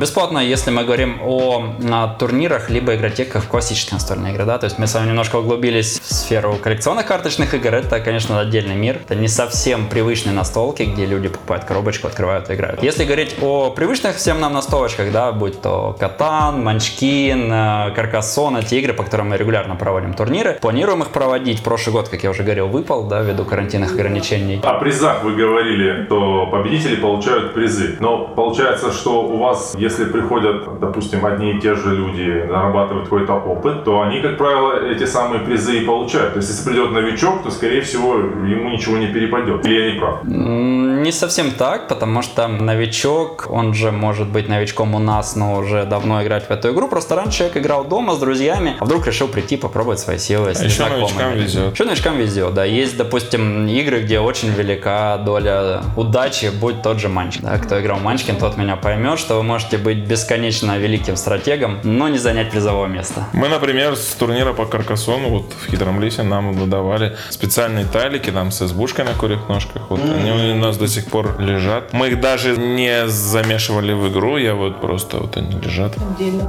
Бесплатно, 0.00 0.38
если 0.38 0.70
мы 0.70 0.84
говорим 0.84 1.20
о 1.22 2.16
турнирах, 2.18 2.70
либо 2.72 2.94
игротеках 2.94 3.46
классические 3.46 3.94
настольные 3.94 4.32
игры, 4.32 4.44
да, 4.44 4.58
то 4.58 4.64
есть 4.64 4.78
мы 4.78 4.86
с 4.86 4.94
вами 4.94 5.08
немножко 5.08 5.36
углубились 5.36 6.00
в 6.00 6.12
сферу 6.12 6.56
коллекционных 6.62 7.06
карточных 7.06 7.54
игр, 7.54 7.74
это, 7.74 8.00
конечно, 8.00 8.40
отдельный 8.40 8.74
мир, 8.74 8.96
это 8.96 9.14
не 9.14 9.28
совсем 9.28 9.88
привычные 9.88 10.34
настолки, 10.34 10.82
где 10.82 11.06
люди 11.06 11.28
покупают 11.28 11.64
коробочку, 11.64 12.06
открывают 12.06 12.50
и 12.50 12.54
играют. 12.54 12.82
Если 12.82 13.04
говорить 13.04 13.36
о 13.42 13.70
привычных 13.70 14.16
всем 14.16 14.40
нам 14.40 14.54
настолочках, 14.54 15.12
да, 15.12 15.32
будь 15.32 15.60
то 15.60 15.96
Катан, 15.98 16.64
Манчкин, 16.64 17.52
э, 17.52 17.92
Каркасон, 17.94 18.56
эти 18.56 18.76
игры, 18.76 18.94
по 18.94 19.02
которым 19.02 19.30
мы 19.30 19.36
регулярно 19.36 19.76
проводим 19.76 20.14
турниры, 20.14 20.58
планируем 20.60 21.02
их 21.02 21.10
проводить, 21.10 21.62
прошлый 21.62 21.92
год, 21.92 22.08
как 22.08 22.22
я 22.22 22.30
уже 22.30 22.42
говорил, 22.42 22.68
выпал, 22.68 23.04
да, 23.04 23.22
ввиду 23.22 23.44
карантинных 23.44 23.92
ограничений. 23.92 24.60
О 24.62 24.74
призах 24.74 25.22
вы 25.22 25.34
говорили, 25.34 26.06
что 26.06 26.46
победители 26.46 26.96
получают 26.96 27.54
призы. 27.54 27.96
Но 28.00 28.28
получается, 28.28 28.92
что 28.92 29.22
у 29.22 29.38
вас, 29.38 29.74
если 29.76 30.04
приходят, 30.04 30.78
допустим, 30.80 31.26
одни 31.26 31.52
и 31.52 31.60
те 31.60 31.74
же 31.74 31.94
люди, 31.94 32.46
нарабатывают 32.62 33.04
какой-то 33.04 33.34
опыт, 33.34 33.84
то 33.84 34.02
они, 34.02 34.20
как 34.20 34.38
правило, 34.38 34.72
эти 34.86 35.04
самые 35.06 35.40
призы 35.40 35.78
и 35.78 35.84
получают. 35.84 36.34
То 36.34 36.38
есть, 36.38 36.50
если 36.50 36.70
придет 36.70 36.92
новичок, 36.92 37.42
то, 37.42 37.50
скорее 37.50 37.80
всего, 37.80 38.14
ему 38.16 38.70
ничего 38.70 38.96
не 38.98 39.08
перепадет. 39.08 39.66
Или 39.66 39.80
я 39.80 39.92
не 39.92 39.98
прав? 39.98 40.24
Не 40.24 41.12
совсем 41.12 41.50
так, 41.50 41.88
потому 41.88 42.22
что 42.22 42.48
новичок, 42.48 43.46
он 43.50 43.74
же 43.74 43.90
может 43.90 44.28
быть 44.28 44.48
новичком 44.48 44.94
у 44.94 44.98
нас, 44.98 45.36
но 45.36 45.56
уже 45.56 45.84
давно 45.84 46.22
играть 46.22 46.46
в 46.46 46.50
эту 46.50 46.72
игру. 46.72 46.88
Просто 46.88 47.16
раньше 47.16 47.38
человек 47.38 47.56
играл 47.56 47.84
дома 47.84 48.14
с 48.14 48.18
друзьями, 48.18 48.76
а 48.78 48.84
вдруг 48.84 49.06
решил 49.06 49.28
прийти 49.28 49.56
попробовать 49.56 49.98
свои 49.98 50.18
силы 50.18 50.54
с 50.54 50.60
А 50.60 50.64
еще 50.64 50.86
новичкам 50.86 51.32
везет. 51.32 51.74
Еще 51.74 51.84
новичкам 51.84 52.16
везет, 52.16 52.54
да. 52.54 52.64
Есть, 52.64 52.96
допустим, 52.96 53.66
игры, 53.66 54.00
где 54.02 54.20
очень 54.20 54.50
велика 54.50 55.18
доля 55.18 55.82
удачи, 55.96 56.50
будь 56.60 56.82
тот 56.82 57.00
же 57.00 57.08
Манчкин. 57.08 57.44
Да, 57.44 57.58
кто 57.58 57.80
играл 57.80 57.98
в 57.98 58.04
Манчкин, 58.04 58.36
тот 58.36 58.56
меня 58.56 58.76
поймет, 58.76 59.18
что 59.18 59.36
вы 59.36 59.42
можете 59.42 59.78
быть 59.78 59.98
бесконечно 59.98 60.78
великим 60.78 61.16
стратегом, 61.16 61.78
но 61.82 62.08
не 62.08 62.18
занять 62.18 62.51
призового 62.52 62.86
места. 62.86 63.24
Мы, 63.32 63.48
например, 63.48 63.96
с 63.96 64.14
турнира 64.14 64.52
по 64.52 64.66
Каркасону 64.66 65.28
вот 65.30 65.52
в 65.58 65.70
Хитром 65.70 66.00
Лисе 66.00 66.22
нам 66.22 66.52
выдавали 66.52 67.16
специальные 67.30 67.86
тайлики 67.86 68.30
там 68.30 68.50
с 68.50 68.62
избушкой 68.62 69.04
на 69.04 69.14
курьих 69.14 69.48
ножках. 69.48 69.82
Вот 69.88 70.00
они 70.00 70.52
у 70.52 70.56
нас 70.56 70.76
до 70.76 70.86
сих 70.86 71.06
пор 71.06 71.40
лежат. 71.40 71.92
Мы 71.92 72.08
их 72.08 72.20
даже 72.20 72.56
не 72.56 73.08
замешивали 73.08 73.92
в 73.92 74.08
игру, 74.12 74.36
я 74.36 74.54
вот 74.54 74.80
просто 74.80 75.18
вот 75.18 75.36
они 75.36 75.58
лежат. 75.60 75.96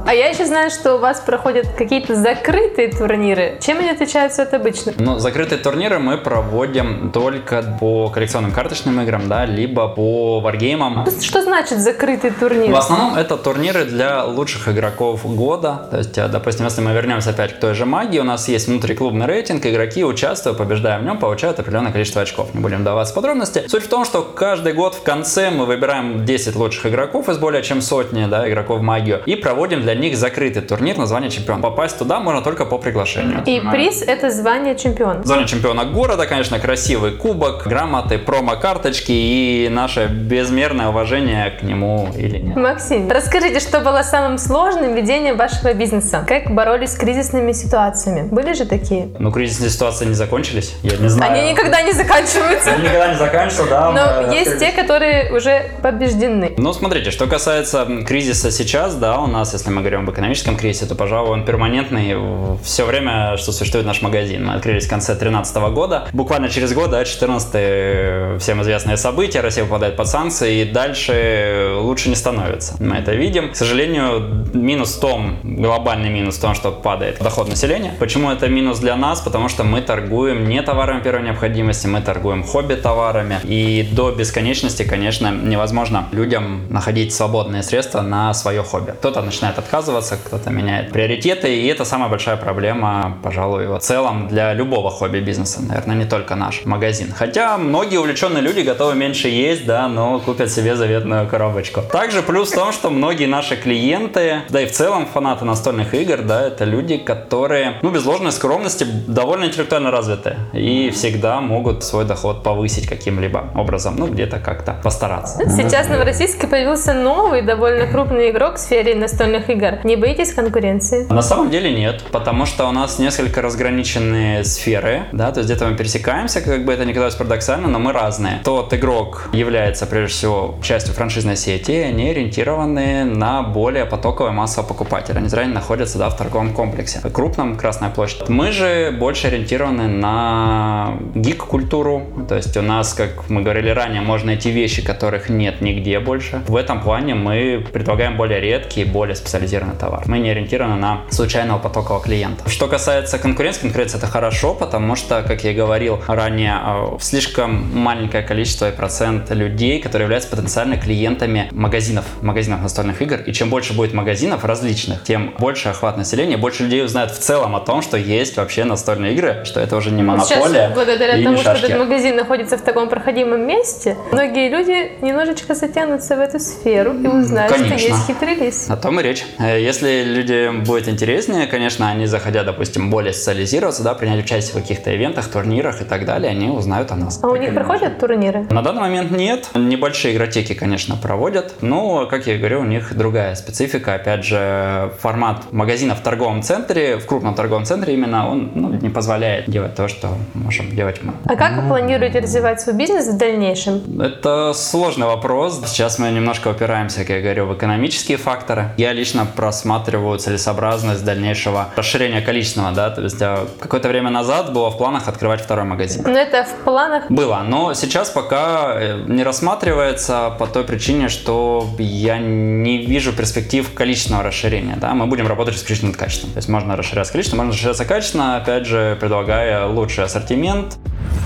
А 0.06 0.14
я 0.14 0.28
еще 0.28 0.46
знаю, 0.46 0.70
что 0.70 0.96
у 0.96 0.98
вас 0.98 1.20
проходят 1.20 1.66
какие-то 1.76 2.14
закрытые 2.14 2.88
турниры. 2.92 3.58
Чем 3.60 3.78
они 3.78 3.90
отличаются 3.90 4.42
от 4.42 4.52
обычных? 4.54 4.98
Но 4.98 5.18
закрытые 5.18 5.58
турниры 5.58 5.98
мы 5.98 6.18
проводим 6.18 7.10
только 7.12 7.76
по 7.80 8.10
коллекционным 8.10 8.52
карточным 8.52 9.00
играм, 9.00 9.28
да, 9.28 9.46
либо 9.46 9.88
по 9.88 10.40
варгеймам. 10.40 11.06
Что 11.20 11.42
значит 11.42 11.78
закрытый 11.78 12.30
турнир? 12.30 12.70
В 12.70 12.76
основном 12.76 13.14
это 13.14 13.36
турниры 13.36 13.84
для 13.84 14.24
лучших 14.24 14.68
игроков 14.68 15.24
года. 15.24 15.88
То 15.94 15.98
есть, 15.98 16.18
э, 16.18 16.26
допустим, 16.26 16.64
если 16.64 16.80
мы 16.80 16.92
вернемся 16.92 17.30
опять 17.30 17.52
к 17.52 17.60
той 17.60 17.72
же 17.72 17.86
магии, 17.86 18.18
у 18.18 18.24
нас 18.24 18.48
есть 18.48 18.66
внутриклубный 18.66 19.26
рейтинг, 19.26 19.64
игроки, 19.64 20.04
участвуя, 20.04 20.52
побеждая 20.52 20.98
в 20.98 21.04
нем, 21.04 21.20
получают 21.20 21.60
определенное 21.60 21.92
количество 21.92 22.20
очков. 22.20 22.52
Не 22.52 22.58
будем 22.58 22.82
даваться 22.82 23.12
в 23.12 23.14
подробности. 23.14 23.62
Суть 23.68 23.84
в 23.84 23.88
том, 23.88 24.04
что 24.04 24.22
каждый 24.22 24.72
год 24.72 24.96
в 24.96 25.04
конце 25.04 25.50
мы 25.50 25.66
выбираем 25.66 26.24
10 26.24 26.56
лучших 26.56 26.86
игроков 26.86 27.28
из 27.28 27.38
более 27.38 27.62
чем 27.62 27.80
сотни 27.80 28.26
да, 28.26 28.48
игроков 28.48 28.80
в 28.80 28.82
магию 28.82 29.22
и 29.24 29.36
проводим 29.36 29.82
для 29.82 29.94
них 29.94 30.16
закрытый 30.16 30.62
турнир 30.62 30.98
название 30.98 31.30
чемпион. 31.30 31.62
Попасть 31.62 31.96
туда 31.96 32.18
можно 32.18 32.42
только 32.42 32.64
по 32.64 32.78
приглашению. 32.78 33.44
И 33.46 33.60
приз 33.60 34.02
это 34.02 34.30
звание 34.30 34.74
чемпиона. 34.74 35.22
Звание 35.22 35.46
чемпиона 35.46 35.84
города, 35.84 36.26
конечно, 36.26 36.58
красивый 36.58 37.12
кубок, 37.12 37.68
грамоты, 37.68 38.18
промо-карточки 38.18 39.12
и 39.12 39.68
наше 39.70 40.06
безмерное 40.06 40.88
уважение 40.88 41.52
к 41.52 41.62
нему 41.62 42.08
или 42.18 42.38
нет. 42.38 42.56
Максим, 42.56 43.08
расскажите, 43.08 43.60
что 43.60 43.78
было 43.78 44.02
самым 44.02 44.38
сложным 44.38 44.92
ведением 44.96 45.36
вашего 45.36 45.72
бизнеса? 45.72 45.83
Как 46.26 46.50
боролись 46.50 46.92
с 46.92 46.96
кризисными 46.96 47.52
ситуациями? 47.52 48.28
Были 48.28 48.52
же 48.52 48.64
такие? 48.64 49.08
Ну, 49.18 49.30
кризисные 49.30 49.70
ситуации 49.70 50.06
не 50.06 50.14
закончились, 50.14 50.74
я 50.82 50.96
не 50.96 51.08
знаю. 51.08 51.32
Они 51.32 51.52
никогда 51.52 51.82
не 51.82 51.92
заканчиваются. 51.92 52.72
Они 52.72 52.84
никогда 52.84 53.08
не 53.12 53.18
заканчиваются, 53.18 53.70
да. 53.70 53.90
Но 53.90 54.32
есть 54.32 54.58
те, 54.58 54.72
которые 54.72 55.32
уже 55.32 55.70
побеждены. 55.82 56.54
Ну, 56.56 56.72
смотрите, 56.72 57.10
что 57.10 57.26
касается 57.26 57.86
кризиса 58.06 58.50
сейчас, 58.50 58.94
да, 58.94 59.18
у 59.18 59.26
нас, 59.26 59.52
если 59.52 59.70
мы 59.70 59.80
говорим 59.80 60.00
об 60.00 60.10
экономическом 60.10 60.56
кризисе, 60.56 60.86
то, 60.86 60.94
пожалуй, 60.94 61.30
он 61.30 61.44
перманентный 61.44 62.16
все 62.62 62.84
время, 62.84 63.36
что 63.36 63.52
существует 63.52 63.86
наш 63.86 64.02
магазин. 64.02 64.46
Мы 64.46 64.54
открылись 64.54 64.86
в 64.86 64.90
конце 64.90 65.12
2013 65.12 65.56
года. 65.74 66.08
Буквально 66.12 66.48
через 66.48 66.72
год, 66.72 66.90
да, 66.90 67.04
14 67.04 68.40
всем 68.40 68.62
известные 68.62 68.96
события, 68.96 69.40
Россия 69.40 69.64
попадает 69.64 69.96
под 69.96 70.08
санкции, 70.08 70.62
и 70.62 70.64
дальше 70.64 71.72
лучше 71.76 72.08
не 72.08 72.16
становится. 72.16 72.74
Мы 72.80 72.96
это 72.96 73.12
видим. 73.12 73.52
К 73.52 73.56
сожалению, 73.56 74.46
минус 74.54 74.96
в 74.96 75.00
том, 75.00 75.38
глобальный 75.74 76.08
минус 76.08 76.36
в 76.36 76.40
том, 76.40 76.54
что 76.54 76.70
падает 76.70 77.18
доход 77.18 77.48
населения. 77.48 77.94
Почему 77.98 78.30
это 78.30 78.48
минус 78.48 78.78
для 78.78 78.94
нас? 78.94 79.20
Потому 79.20 79.48
что 79.48 79.64
мы 79.64 79.80
торгуем 79.80 80.48
не 80.48 80.62
товарами 80.62 81.00
первой 81.00 81.24
необходимости, 81.24 81.88
мы 81.88 82.00
торгуем 82.00 82.44
хобби-товарами. 82.44 83.40
И 83.42 83.88
до 83.90 84.12
бесконечности, 84.12 84.84
конечно, 84.84 85.32
невозможно 85.32 86.06
людям 86.12 86.66
находить 86.70 87.12
свободные 87.12 87.64
средства 87.64 88.02
на 88.02 88.32
свое 88.34 88.62
хобби. 88.62 88.92
Кто-то 88.92 89.22
начинает 89.22 89.58
отказываться, 89.58 90.16
кто-то 90.16 90.50
меняет 90.50 90.92
приоритеты, 90.92 91.52
и 91.52 91.66
это 91.66 91.84
самая 91.84 92.08
большая 92.08 92.36
проблема, 92.36 93.18
пожалуй, 93.24 93.66
в 93.66 93.78
целом 93.80 94.28
для 94.28 94.54
любого 94.54 94.90
хобби-бизнеса, 94.90 95.60
наверное, 95.60 95.96
не 95.96 96.04
только 96.04 96.36
наш 96.36 96.64
магазин. 96.64 97.12
Хотя 97.16 97.58
многие 97.58 97.96
увлеченные 97.96 98.42
люди 98.42 98.60
готовы 98.60 98.94
меньше 98.94 99.28
есть, 99.28 99.66
да, 99.66 99.88
но 99.88 100.20
купят 100.20 100.52
себе 100.52 100.76
заветную 100.76 101.26
коробочку. 101.26 101.82
Также 101.90 102.22
плюс 102.22 102.52
в 102.52 102.54
том, 102.54 102.72
что 102.72 102.90
многие 102.90 103.26
наши 103.26 103.56
клиенты, 103.56 104.42
да 104.50 104.60
и 104.60 104.66
в 104.66 104.70
целом 104.70 105.06
фанаты 105.06 105.44
настольных 105.64 105.94
игр, 105.94 106.22
да, 106.22 106.46
это 106.46 106.64
люди, 106.64 106.98
которые, 106.98 107.78
ну, 107.80 107.90
без 107.90 108.04
ложной 108.04 108.32
скромности, 108.32 108.84
довольно 108.84 109.46
интеллектуально 109.46 109.90
развиты 109.90 110.36
и 110.52 110.90
всегда 110.90 111.40
могут 111.40 111.84
свой 111.84 112.04
доход 112.04 112.42
повысить 112.42 112.86
каким-либо 112.86 113.50
образом, 113.54 113.96
ну, 113.96 114.06
где-то 114.06 114.40
как-то 114.40 114.76
постараться. 114.82 115.48
Сейчас 115.48 115.86
в 115.86 115.90
Новороссийске 115.90 116.46
появился 116.46 116.92
новый, 116.92 117.40
довольно 117.40 117.86
крупный 117.86 118.30
игрок 118.30 118.56
в 118.56 118.58
сфере 118.58 118.94
настольных 118.94 119.48
игр. 119.48 119.78
Не 119.84 119.96
боитесь 119.96 120.34
конкуренции? 120.34 121.06
На 121.10 121.22
самом 121.22 121.50
деле 121.50 121.72
нет, 121.72 122.02
потому 122.12 122.44
что 122.44 122.68
у 122.68 122.72
нас 122.72 122.98
несколько 122.98 123.40
разграниченные 123.40 124.44
сферы, 124.44 125.04
да, 125.12 125.32
то 125.32 125.40
есть 125.40 125.50
где-то 125.50 125.66
мы 125.66 125.76
пересекаемся, 125.76 126.42
как 126.42 126.66
бы 126.66 126.74
это 126.74 126.84
ни 126.84 126.92
казалось 126.92 127.14
парадоксально, 127.14 127.68
но 127.68 127.78
мы 127.78 127.92
разные. 127.92 128.40
Тот 128.44 128.74
игрок 128.74 129.30
является 129.32 129.86
прежде 129.86 130.14
всего 130.14 130.56
частью 130.62 130.92
франшизной 130.92 131.36
сети, 131.36 131.72
и 131.72 131.80
они 131.80 132.10
ориентированы 132.10 133.04
на 133.04 133.42
более 133.42 133.86
потоковый 133.86 134.32
массового 134.32 134.68
покупателя. 134.68 135.18
Они 135.18 135.28
заранее 135.44 135.54
находятся 135.54 135.98
да, 135.98 136.08
в 136.10 136.16
торговом 136.16 136.52
комплексе. 136.52 137.00
В 137.02 137.10
крупном 137.10 137.56
Красная 137.56 137.90
площадь. 137.90 138.28
Мы 138.28 138.52
же 138.52 138.94
больше 138.98 139.28
ориентированы 139.28 139.88
на 139.88 140.94
гик-культуру, 141.14 142.02
то 142.28 142.36
есть 142.36 142.56
у 142.56 142.62
нас, 142.62 142.94
как 142.94 143.28
мы 143.30 143.42
говорили 143.42 143.70
ранее, 143.70 144.00
можно 144.00 144.26
найти 144.26 144.50
вещи, 144.50 144.82
которых 144.82 145.28
нет 145.28 145.60
нигде 145.60 146.00
больше. 146.00 146.42
В 146.46 146.56
этом 146.56 146.80
плане 146.80 147.14
мы 147.14 147.64
предлагаем 147.72 148.16
более 148.16 148.40
редкий, 148.40 148.84
более 148.84 149.16
специализированный 149.16 149.76
товар. 149.76 150.02
Мы 150.06 150.18
не 150.18 150.30
ориентированы 150.30 150.76
на 150.76 151.00
случайного 151.10 151.58
потокового 151.58 152.02
клиента. 152.02 152.48
Что 152.48 152.68
касается 152.68 153.18
конкуренции, 153.18 153.62
конкуренция 153.62 153.98
это 153.98 154.06
хорошо, 154.06 154.54
потому 154.54 154.96
что, 154.96 155.22
как 155.22 155.44
я 155.44 155.52
и 155.52 155.54
говорил 155.54 156.00
ранее, 156.06 156.54
э, 156.64 156.98
слишком 157.00 157.78
маленькое 157.78 158.22
количество 158.22 158.68
и 158.68 158.72
процент 158.72 159.30
людей, 159.30 159.80
которые 159.80 160.04
являются 160.04 160.30
потенциально 160.30 160.76
клиентами 160.76 161.48
магазинов, 161.52 162.04
магазинов 162.22 162.62
настольных 162.62 163.02
игр. 163.02 163.16
И 163.26 163.32
чем 163.32 163.50
больше 163.50 163.74
будет 163.74 163.94
магазинов 163.94 164.44
различных, 164.44 165.02
тем 165.04 165.33
больше 165.38 165.68
охват 165.68 165.96
населения, 165.96 166.36
больше 166.36 166.64
людей 166.64 166.84
узнают 166.84 167.12
в 167.12 167.18
целом 167.18 167.56
о 167.56 167.60
том, 167.60 167.82
что 167.82 167.96
есть 167.96 168.36
вообще 168.36 168.64
настольные 168.64 169.14
игры, 169.14 169.42
что 169.44 169.60
это 169.60 169.76
уже 169.76 169.90
не 169.90 170.02
монополия. 170.02 170.44
Сейчас, 170.44 170.74
благодаря 170.74 171.16
и 171.16 171.24
тому, 171.24 171.38
что 171.38 171.50
этот 171.52 171.78
магазин 171.78 172.16
находится 172.16 172.56
в 172.56 172.62
таком 172.62 172.88
проходимом 172.88 173.46
месте, 173.46 173.96
многие 174.12 174.48
люди 174.48 174.92
немножечко 175.02 175.54
затянутся 175.54 176.16
в 176.16 176.20
эту 176.20 176.38
сферу 176.38 176.92
и 176.94 177.06
узнают, 177.06 177.54
что 177.54 177.64
конечно. 177.64 177.86
есть 177.86 178.06
хитрый 178.06 178.34
лис. 178.34 178.70
О 178.70 178.76
том 178.76 179.00
и 179.00 179.02
речь. 179.02 179.24
Э, 179.38 179.60
Если 179.60 180.04
людям 180.04 180.64
будет 180.64 180.88
интереснее, 180.88 181.46
конечно, 181.46 181.88
они, 181.88 182.06
заходя, 182.06 182.44
допустим, 182.44 182.90
более 182.90 183.12
социализироваться, 183.12 183.82
да, 183.82 183.94
принять 183.94 184.24
участие 184.24 184.58
в 184.58 184.62
каких-то 184.62 184.94
ивентах, 184.94 185.28
турнирах 185.28 185.82
и 185.82 185.84
так 185.84 186.04
далее, 186.04 186.30
они 186.30 186.48
узнают 186.48 186.90
о 186.92 186.96
нас. 186.96 187.20
А 187.22 187.28
у 187.28 187.36
них 187.36 187.54
проходят 187.54 187.98
турниры? 187.98 188.46
На 188.50 188.62
данный 188.62 188.82
момент 188.82 189.10
нет. 189.10 189.48
Небольшие 189.54 190.14
игротеки, 190.14 190.54
конечно, 190.54 190.96
проводят. 190.96 191.54
Но, 191.62 192.06
как 192.06 192.26
я 192.26 192.34
и 192.34 192.38
говорю, 192.38 192.60
у 192.60 192.64
них 192.64 192.94
другая 192.96 193.34
специфика. 193.34 193.94
Опять 193.94 194.24
же, 194.24 194.92
формат 195.00 195.23
магазина 195.50 195.94
в 195.94 196.00
торговом 196.00 196.42
центре, 196.42 196.98
в 196.98 197.06
крупном 197.06 197.34
торговом 197.34 197.64
центре 197.64 197.94
именно, 197.94 198.30
он 198.30 198.50
ну, 198.54 198.68
не 198.70 198.88
позволяет 198.88 199.48
делать 199.50 199.74
то, 199.74 199.88
что 199.88 200.08
можем 200.34 200.74
делать 200.74 201.00
мы. 201.02 201.12
А 201.26 201.36
как 201.36 201.62
вы 201.62 201.68
планируете 201.68 202.20
развивать 202.20 202.60
свой 202.60 202.76
бизнес 202.76 203.08
в 203.08 203.16
дальнейшем? 203.16 204.00
Это 204.00 204.52
сложный 204.54 205.06
вопрос. 205.06 205.62
Сейчас 205.66 205.98
мы 205.98 206.10
немножко 206.10 206.48
упираемся, 206.48 207.00
как 207.00 207.10
я 207.10 207.20
говорю, 207.20 207.46
в 207.46 207.54
экономические 207.54 208.18
факторы. 208.18 208.70
Я 208.76 208.92
лично 208.92 209.26
просматриваю 209.26 210.18
целесообразность 210.18 211.04
дальнейшего 211.04 211.68
расширения 211.76 212.20
количественного, 212.20 212.72
да, 212.74 212.90
то 212.90 213.02
есть 213.02 213.22
а, 213.22 213.46
какое-то 213.60 213.88
время 213.88 214.10
назад 214.10 214.52
было 214.52 214.70
в 214.70 214.78
планах 214.78 215.08
открывать 215.08 215.40
второй 215.40 215.64
магазин. 215.64 216.02
Но 216.04 216.18
это 216.18 216.44
в 216.44 216.64
планах. 216.64 217.10
Было, 217.10 217.42
но 217.46 217.74
сейчас 217.74 218.10
пока 218.10 218.74
э, 218.76 219.04
не 219.06 219.22
рассматривается 219.22 220.34
по 220.38 220.46
той 220.46 220.64
причине, 220.64 221.08
что 221.08 221.66
я 221.78 222.18
не 222.18 222.78
вижу 222.78 223.12
перспектив 223.12 223.72
количественного 223.74 224.24
расширения. 224.24 224.76
Да? 224.80 224.94
Мы 224.94 225.06
будем 225.14 225.28
работать 225.28 225.54
исключительно 225.54 225.92
над 225.92 226.00
качеством. 226.00 226.32
То 226.32 226.38
есть 226.38 226.48
можно 226.48 226.74
расширяться 226.74 227.12
количественно, 227.12 227.44
можно 227.44 227.52
расширяться 227.52 227.84
качественно, 227.84 228.36
опять 228.36 228.66
же, 228.66 228.96
предлагая 229.00 229.64
лучший 229.66 230.02
ассортимент. 230.02 230.76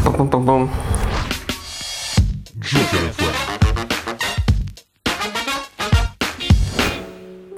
Пум-пум-пум. 0.05 0.71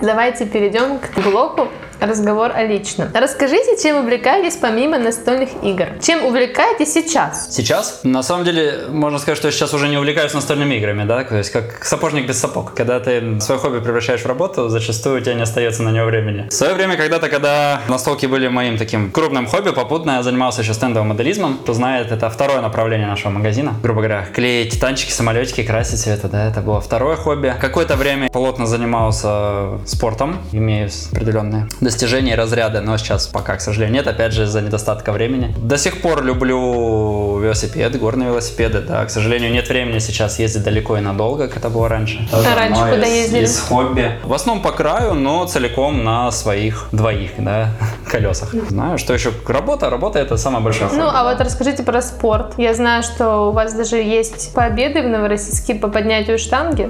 Давайте 0.01 0.47
перейдем 0.47 1.01
к 1.01 1.19
блоку 1.19 1.69
разговор 2.01 2.53
о 2.55 2.65
личном. 2.65 3.09
Расскажите, 3.15 3.81
чем 3.83 3.99
увлекаетесь 3.99 4.57
помимо 4.57 4.99
настольных 4.99 5.51
игр? 5.63 5.87
Чем 6.03 6.25
увлекаетесь 6.25 6.93
сейчас? 6.93 7.55
Сейчас, 7.55 8.01
на 8.03 8.23
самом 8.23 8.45
деле, 8.45 8.87
можно 8.89 9.19
сказать, 9.19 9.39
что 9.39 9.49
я 9.49 9.53
сейчас 9.53 9.75
уже 9.75 9.89
не 9.89 9.97
увлекаюсь 9.97 10.35
настольными 10.35 10.75
играми, 10.75 11.05
да, 11.05 11.25
то 11.25 11.37
есть 11.37 11.51
как 11.51 11.85
сапожник 11.85 12.27
без 12.27 12.39
сапог. 12.39 12.75
Когда 12.75 13.01
ты 13.01 13.41
свое 13.41 13.61
хобби 13.61 13.81
превращаешь 13.81 14.23
в 14.23 14.27
работу, 14.27 14.69
зачастую 14.69 15.19
у 15.19 15.21
тебя 15.21 15.35
не 15.35 15.43
остается 15.43 15.83
на 15.83 15.91
него 15.91 16.07
времени. 16.07 16.49
В 16.49 16.53
свое 16.53 16.75
время, 16.75 16.97
когда-то, 16.97 17.29
когда 17.29 17.81
настолки 17.89 18.27
были 18.27 18.49
моим 18.49 18.79
таким 18.79 19.11
крупным 19.11 19.47
хобби, 19.47 19.71
попутно 19.71 20.13
я 20.13 20.23
занимался 20.23 20.63
еще 20.63 20.75
стендовым 20.75 21.09
моделизмом. 21.09 21.59
Кто 21.59 21.75
знает, 21.75 22.13
это 22.13 22.31
второе 22.31 22.61
направление 22.61 23.07
нашего 23.07 23.31
магазина. 23.31 23.75
Грубо 23.83 24.01
говоря, 24.01 24.27
клеить 24.35 24.81
танчики, 24.81 25.13
самолетики, 25.13 25.63
красить 25.63 26.01
все 26.01 26.11
это, 26.11 26.29
да, 26.29 26.49
это 26.49 26.61
было 26.61 26.81
второе 26.81 27.17
хобби. 27.17 27.55
Какое-то 27.61 27.97
время 27.97 28.31
плотно 28.31 28.67
занимался 28.67 29.79
спортом, 29.87 30.39
имею 30.53 30.91
определенные 31.13 31.69
и 31.91 32.35
разряды, 32.35 32.81
но 32.81 32.97
сейчас 32.99 33.27
пока, 33.27 33.57
к 33.57 33.61
сожалению, 33.61 33.95
нет, 33.97 34.07
опять 34.07 34.33
же, 34.33 34.45
из-за 34.45 34.61
недостатка 34.61 35.13
времени. 35.13 35.55
До 35.59 35.77
сих 35.77 36.01
пор 36.01 36.23
люблю 36.23 37.39
велосипеды, 37.39 37.99
горные 37.99 38.29
велосипеды, 38.31 38.81
да, 38.81 39.05
к 39.05 39.11
сожалению, 39.11 39.51
нет 39.53 39.69
времени 39.69 39.99
сейчас 39.99 40.39
ездить 40.39 40.63
далеко 40.65 40.97
и 40.97 41.01
надолго, 41.01 41.49
как 41.49 41.57
это 41.59 41.69
было 41.71 41.89
раньше. 41.89 42.27
А 42.33 42.43
раньше 42.57 42.81
Одно 42.83 42.95
куда 42.95 43.07
из- 43.07 43.15
ездили? 43.15 43.45
Из 43.45 43.59
хобби. 43.61 44.13
В 44.25 44.33
основном 44.33 44.63
по 44.65 44.73
краю, 44.73 45.15
но 45.15 45.47
целиком 45.47 46.05
на 46.05 46.31
своих 46.31 46.89
двоих, 46.93 47.33
да, 47.39 47.71
колесах. 48.11 48.55
Знаю, 48.69 48.99
что 48.99 49.13
еще 49.15 49.33
работа, 49.47 49.91
работа 49.91 50.19
это 50.19 50.37
самое 50.37 50.63
большое 50.65 50.89
хобби. 50.89 51.01
Ну, 51.01 51.09
а 51.13 51.25
вот 51.25 51.41
расскажите 51.41 51.83
про 51.83 52.03
спорт. 52.03 52.55
Я 52.57 52.75
знаю, 52.75 53.03
что 53.03 53.49
у 53.49 53.53
вас 53.53 53.75
даже 53.75 53.97
есть 53.97 54.55
победы 54.55 55.03
в 55.03 55.09
Новороссийске 55.09 55.75
по 55.75 55.89
поднятию 55.89 56.39
штанги. 56.39 56.89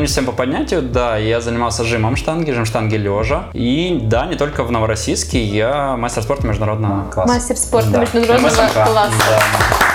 Не 0.00 0.06
всем 0.06 0.24
по 0.24 0.32
поднятию, 0.32 0.80
да, 0.80 1.18
я 1.18 1.42
занимался 1.42 1.84
жимом 1.84 2.16
штанги, 2.16 2.52
жим 2.52 2.64
штанги 2.64 2.96
лежа. 2.96 3.50
И 3.52 3.98
да, 4.02 4.24
не 4.24 4.34
только 4.34 4.64
в 4.64 4.72
Новороссийске, 4.72 5.44
я 5.44 5.94
мастер 5.98 6.22
спорта 6.22 6.46
международного 6.46 7.10
класса. 7.10 7.34
Мастер 7.34 7.56
спорта 7.58 7.90
Да, 7.90 8.00
международного 8.00 8.48
МСМК, 8.48 8.72
класса. 8.72 9.12
да. 9.28 9.89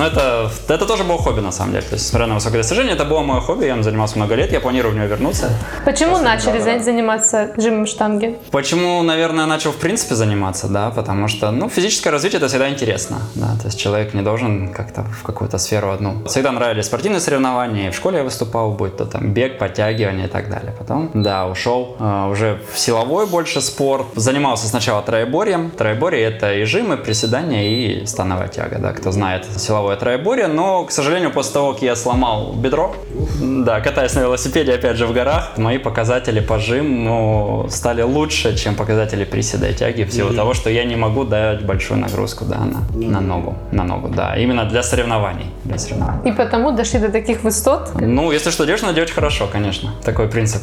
Ну, 0.00 0.06
это, 0.06 0.50
это 0.68 0.86
тоже 0.86 1.04
было 1.04 1.18
хобби, 1.18 1.40
на 1.40 1.52
самом 1.52 1.72
деле. 1.72 1.84
То 1.84 1.92
есть, 1.92 2.06
несмотря 2.06 2.26
на 2.26 2.36
высокое 2.36 2.62
достижение, 2.62 2.94
это 2.94 3.04
было 3.04 3.20
мое 3.20 3.40
хобби, 3.42 3.66
я 3.66 3.74
им 3.74 3.82
занимался 3.82 4.16
много 4.16 4.34
лет, 4.34 4.50
я 4.50 4.58
планирую 4.58 4.94
в 4.94 4.96
него 4.96 5.06
вернуться. 5.06 5.50
Почему 5.84 6.16
начали 6.16 6.56
да, 6.58 6.78
за- 6.78 6.84
заниматься 6.84 7.50
жимом 7.58 7.84
штанги? 7.84 8.38
Почему, 8.50 9.02
наверное, 9.02 9.44
начал 9.44 9.72
в 9.72 9.76
принципе 9.76 10.14
заниматься, 10.14 10.68
да, 10.68 10.88
потому 10.88 11.28
что, 11.28 11.50
ну, 11.50 11.68
физическое 11.68 12.08
развитие 12.08 12.38
это 12.38 12.48
всегда 12.48 12.70
интересно, 12.70 13.18
да, 13.34 13.48
то 13.60 13.66
есть 13.66 13.78
человек 13.78 14.14
не 14.14 14.22
должен 14.22 14.72
как-то 14.72 15.02
в 15.02 15.22
какую-то 15.22 15.58
сферу 15.58 15.90
одну. 15.90 16.24
Всегда 16.26 16.50
нравились 16.52 16.86
спортивные 16.86 17.20
соревнования, 17.20 17.88
и 17.88 17.90
в 17.90 17.94
школе 17.94 18.18
я 18.18 18.24
выступал, 18.24 18.70
будь 18.70 18.96
то 18.96 19.04
там 19.04 19.34
бег, 19.34 19.58
подтягивание 19.58 20.28
и 20.28 20.30
так 20.30 20.48
далее. 20.48 20.74
Потом, 20.78 21.10
да, 21.12 21.46
ушел 21.46 21.96
э, 22.00 22.28
уже 22.30 22.62
в 22.72 22.78
силовой 22.78 23.26
больше 23.26 23.60
спорт, 23.60 24.06
занимался 24.16 24.66
сначала 24.66 25.02
троеборьем. 25.02 25.70
Троеборье 25.70 26.22
это 26.22 26.54
и 26.54 26.64
жим, 26.64 26.90
и 26.94 26.96
приседания, 26.96 27.64
и 27.68 28.06
становая 28.06 28.48
тяга, 28.48 28.78
да, 28.78 28.92
кто 28.92 29.12
знает 29.12 29.44
силовое 29.90 29.96
троеборье, 29.96 30.46
но, 30.46 30.84
к 30.84 30.90
сожалению, 30.90 31.32
после 31.32 31.54
того, 31.54 31.72
как 31.72 31.82
я 31.82 31.96
сломал 31.96 32.52
бедро, 32.52 32.94
да, 33.40 33.80
катаясь 33.80 34.14
на 34.14 34.20
велосипеде, 34.20 34.74
опять 34.74 34.96
же, 34.96 35.06
в 35.06 35.12
горах, 35.12 35.58
мои 35.58 35.78
показатели 35.78 36.40
по 36.40 36.58
жиму 36.58 37.66
стали 37.70 38.02
лучше, 38.02 38.56
чем 38.56 38.74
показатели 38.74 39.24
приседа 39.24 39.68
и 39.68 39.74
тяги, 39.74 40.04
в 40.04 40.12
силу 40.12 40.34
того, 40.34 40.54
что 40.54 40.70
я 40.70 40.84
не 40.84 40.96
могу 40.96 41.24
дать 41.24 41.64
большую 41.64 42.00
нагрузку, 42.00 42.44
да, 42.44 42.58
на, 42.58 43.08
на 43.08 43.20
ногу, 43.20 43.54
на 43.72 43.84
ногу, 43.84 44.08
да, 44.08 44.36
именно 44.36 44.64
для 44.64 44.82
соревнований, 44.82 45.46
для 45.64 45.78
соревнований. 45.78 46.30
И 46.30 46.32
потому 46.32 46.72
дошли 46.72 47.00
до 47.00 47.08
таких 47.08 47.44
высот. 47.44 47.90
Ну, 48.00 48.32
если 48.32 48.50
что 48.50 48.64
делаешь, 48.64 48.82
надо 48.82 48.94
делать 48.94 49.10
хорошо, 49.10 49.48
конечно, 49.52 49.90
такой 50.04 50.28
принцип. 50.28 50.62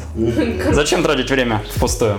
Зачем 0.72 1.04
тратить 1.04 1.32
время 1.32 1.62
впустую? 1.76 2.16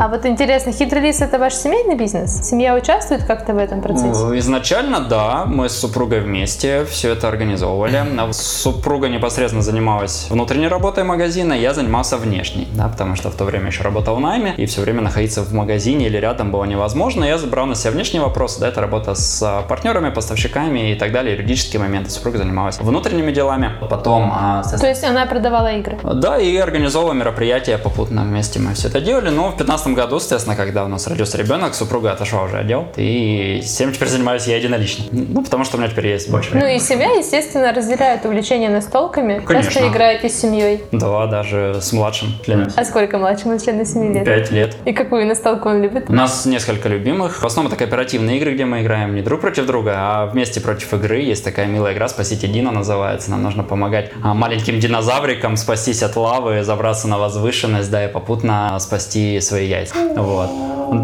А 0.00 0.08
вот 0.08 0.26
интересно, 0.26 0.72
хитрый 0.72 1.02
лис 1.02 1.20
это 1.20 1.38
ваш 1.38 1.54
семейный 1.54 1.96
бизнес? 1.96 2.40
Семья 2.42 2.74
участвует 2.74 3.24
как-то 3.24 3.52
в 3.52 3.58
этом 3.58 3.82
процессе? 3.82 4.24
Ну, 4.24 4.38
Изначально, 4.38 5.00
да, 5.00 5.44
мы 5.46 5.68
с 5.68 5.76
супругой 5.76 6.20
вместе 6.20 6.45
вместе 6.46 6.84
все 6.84 7.10
это 7.10 7.26
организовывали. 7.26 7.96
А 7.96 8.32
Супруга 8.32 9.08
непосредственно 9.08 9.62
занималась 9.62 10.28
внутренней 10.30 10.68
работой 10.68 11.02
магазина, 11.02 11.54
я 11.54 11.74
занимался 11.74 12.16
внешней, 12.18 12.68
да, 12.72 12.86
потому 12.88 13.16
что 13.16 13.30
в 13.30 13.34
то 13.34 13.44
время 13.44 13.66
еще 13.66 13.82
работал 13.82 14.14
в 14.14 14.20
найме, 14.20 14.54
и 14.56 14.66
все 14.66 14.80
время 14.80 15.00
находиться 15.00 15.42
в 15.42 15.52
магазине 15.52 16.06
или 16.06 16.18
рядом 16.18 16.52
было 16.52 16.64
невозможно. 16.64 17.24
Я 17.24 17.38
забрал 17.38 17.66
на 17.66 17.74
себя 17.74 17.90
внешние 17.90 18.22
вопросы, 18.22 18.60
да, 18.60 18.68
это 18.68 18.80
работа 18.80 19.16
с 19.16 19.42
а, 19.42 19.62
партнерами, 19.62 20.10
поставщиками 20.10 20.92
и 20.92 20.94
так 20.94 21.10
далее, 21.10 21.34
юридические 21.34 21.80
моменты. 21.80 22.10
Супруга 22.10 22.38
занималась 22.38 22.78
внутренними 22.78 23.32
делами. 23.32 23.72
Потом, 23.80 24.30
а, 24.32 24.62
То 24.62 24.86
есть 24.86 25.02
она 25.02 25.26
продавала 25.26 25.72
игры. 25.72 25.98
да, 26.04 26.38
и 26.38 26.56
организовывала 26.56 27.14
мероприятия 27.14 27.76
попутно 27.76 28.22
вместе 28.22 28.60
мы 28.60 28.74
все 28.74 28.86
это 28.86 29.00
делали. 29.00 29.30
Но 29.30 29.50
в 29.50 29.56
15 29.56 29.88
году, 29.94 30.20
соответственно, 30.20 30.54
когда 30.54 30.84
у 30.84 30.88
нас 30.88 31.08
родился 31.08 31.38
ребенок, 31.38 31.74
супруга 31.74 32.12
отошла 32.12 32.42
уже 32.44 32.58
отдел, 32.58 32.86
и 32.96 33.60
всем 33.64 33.92
теперь 33.92 34.08
занимаюсь 34.08 34.46
я 34.46 34.56
единолично. 34.56 35.06
Ну, 35.10 35.42
потому 35.42 35.64
что 35.64 35.76
у 35.76 35.80
меня 35.80 35.90
теперь 35.90 36.06
есть 36.06 36.25
больше 36.28 36.50
Ну 36.52 36.60
времени. 36.60 36.76
и 36.76 36.80
семья, 36.80 37.10
естественно, 37.12 37.72
разделяет 37.72 38.24
увлечение 38.24 38.70
настолками. 38.70 39.40
Конечно. 39.44 39.72
Часто 39.72 39.88
играете 39.88 40.28
с 40.28 40.40
семьей. 40.40 40.82
Да, 40.92 41.26
даже 41.26 41.78
с 41.80 41.92
младшим 41.92 42.28
членом. 42.44 42.68
А 42.76 42.84
сколько 42.84 43.18
младшему 43.18 43.58
члену 43.58 43.84
7 43.84 44.14
лет? 44.14 44.24
Пять 44.24 44.50
лет. 44.50 44.76
И 44.84 44.92
какую 44.92 45.26
настолку 45.26 45.68
он 45.68 45.82
любит? 45.82 46.04
У 46.08 46.12
нас 46.12 46.44
несколько 46.46 46.88
любимых. 46.88 47.42
В 47.42 47.46
основном 47.46 47.72
это 47.72 47.78
кооперативные 47.78 48.38
игры, 48.38 48.54
где 48.54 48.64
мы 48.64 48.82
играем 48.82 49.14
не 49.14 49.22
друг 49.22 49.40
против 49.40 49.66
друга, 49.66 49.94
а 49.96 50.26
вместе 50.26 50.60
против 50.60 50.92
игры. 50.94 51.20
Есть 51.20 51.44
такая 51.44 51.66
милая 51.66 51.94
игра 51.94 52.08
«Спасите 52.08 52.46
Дина» 52.46 52.70
называется. 52.70 53.30
Нам 53.30 53.42
нужно 53.42 53.62
помогать 53.62 54.10
а, 54.22 54.34
маленьким 54.34 54.78
динозаврикам 54.80 55.56
спастись 55.56 56.02
от 56.02 56.16
лавы, 56.16 56.62
забраться 56.62 57.08
на 57.08 57.18
возвышенность, 57.18 57.90
да, 57.90 58.04
и 58.04 58.08
попутно 58.08 58.76
спасти 58.80 59.40
свои 59.40 59.66
яйца. 59.68 59.94
Вот. 60.16 60.50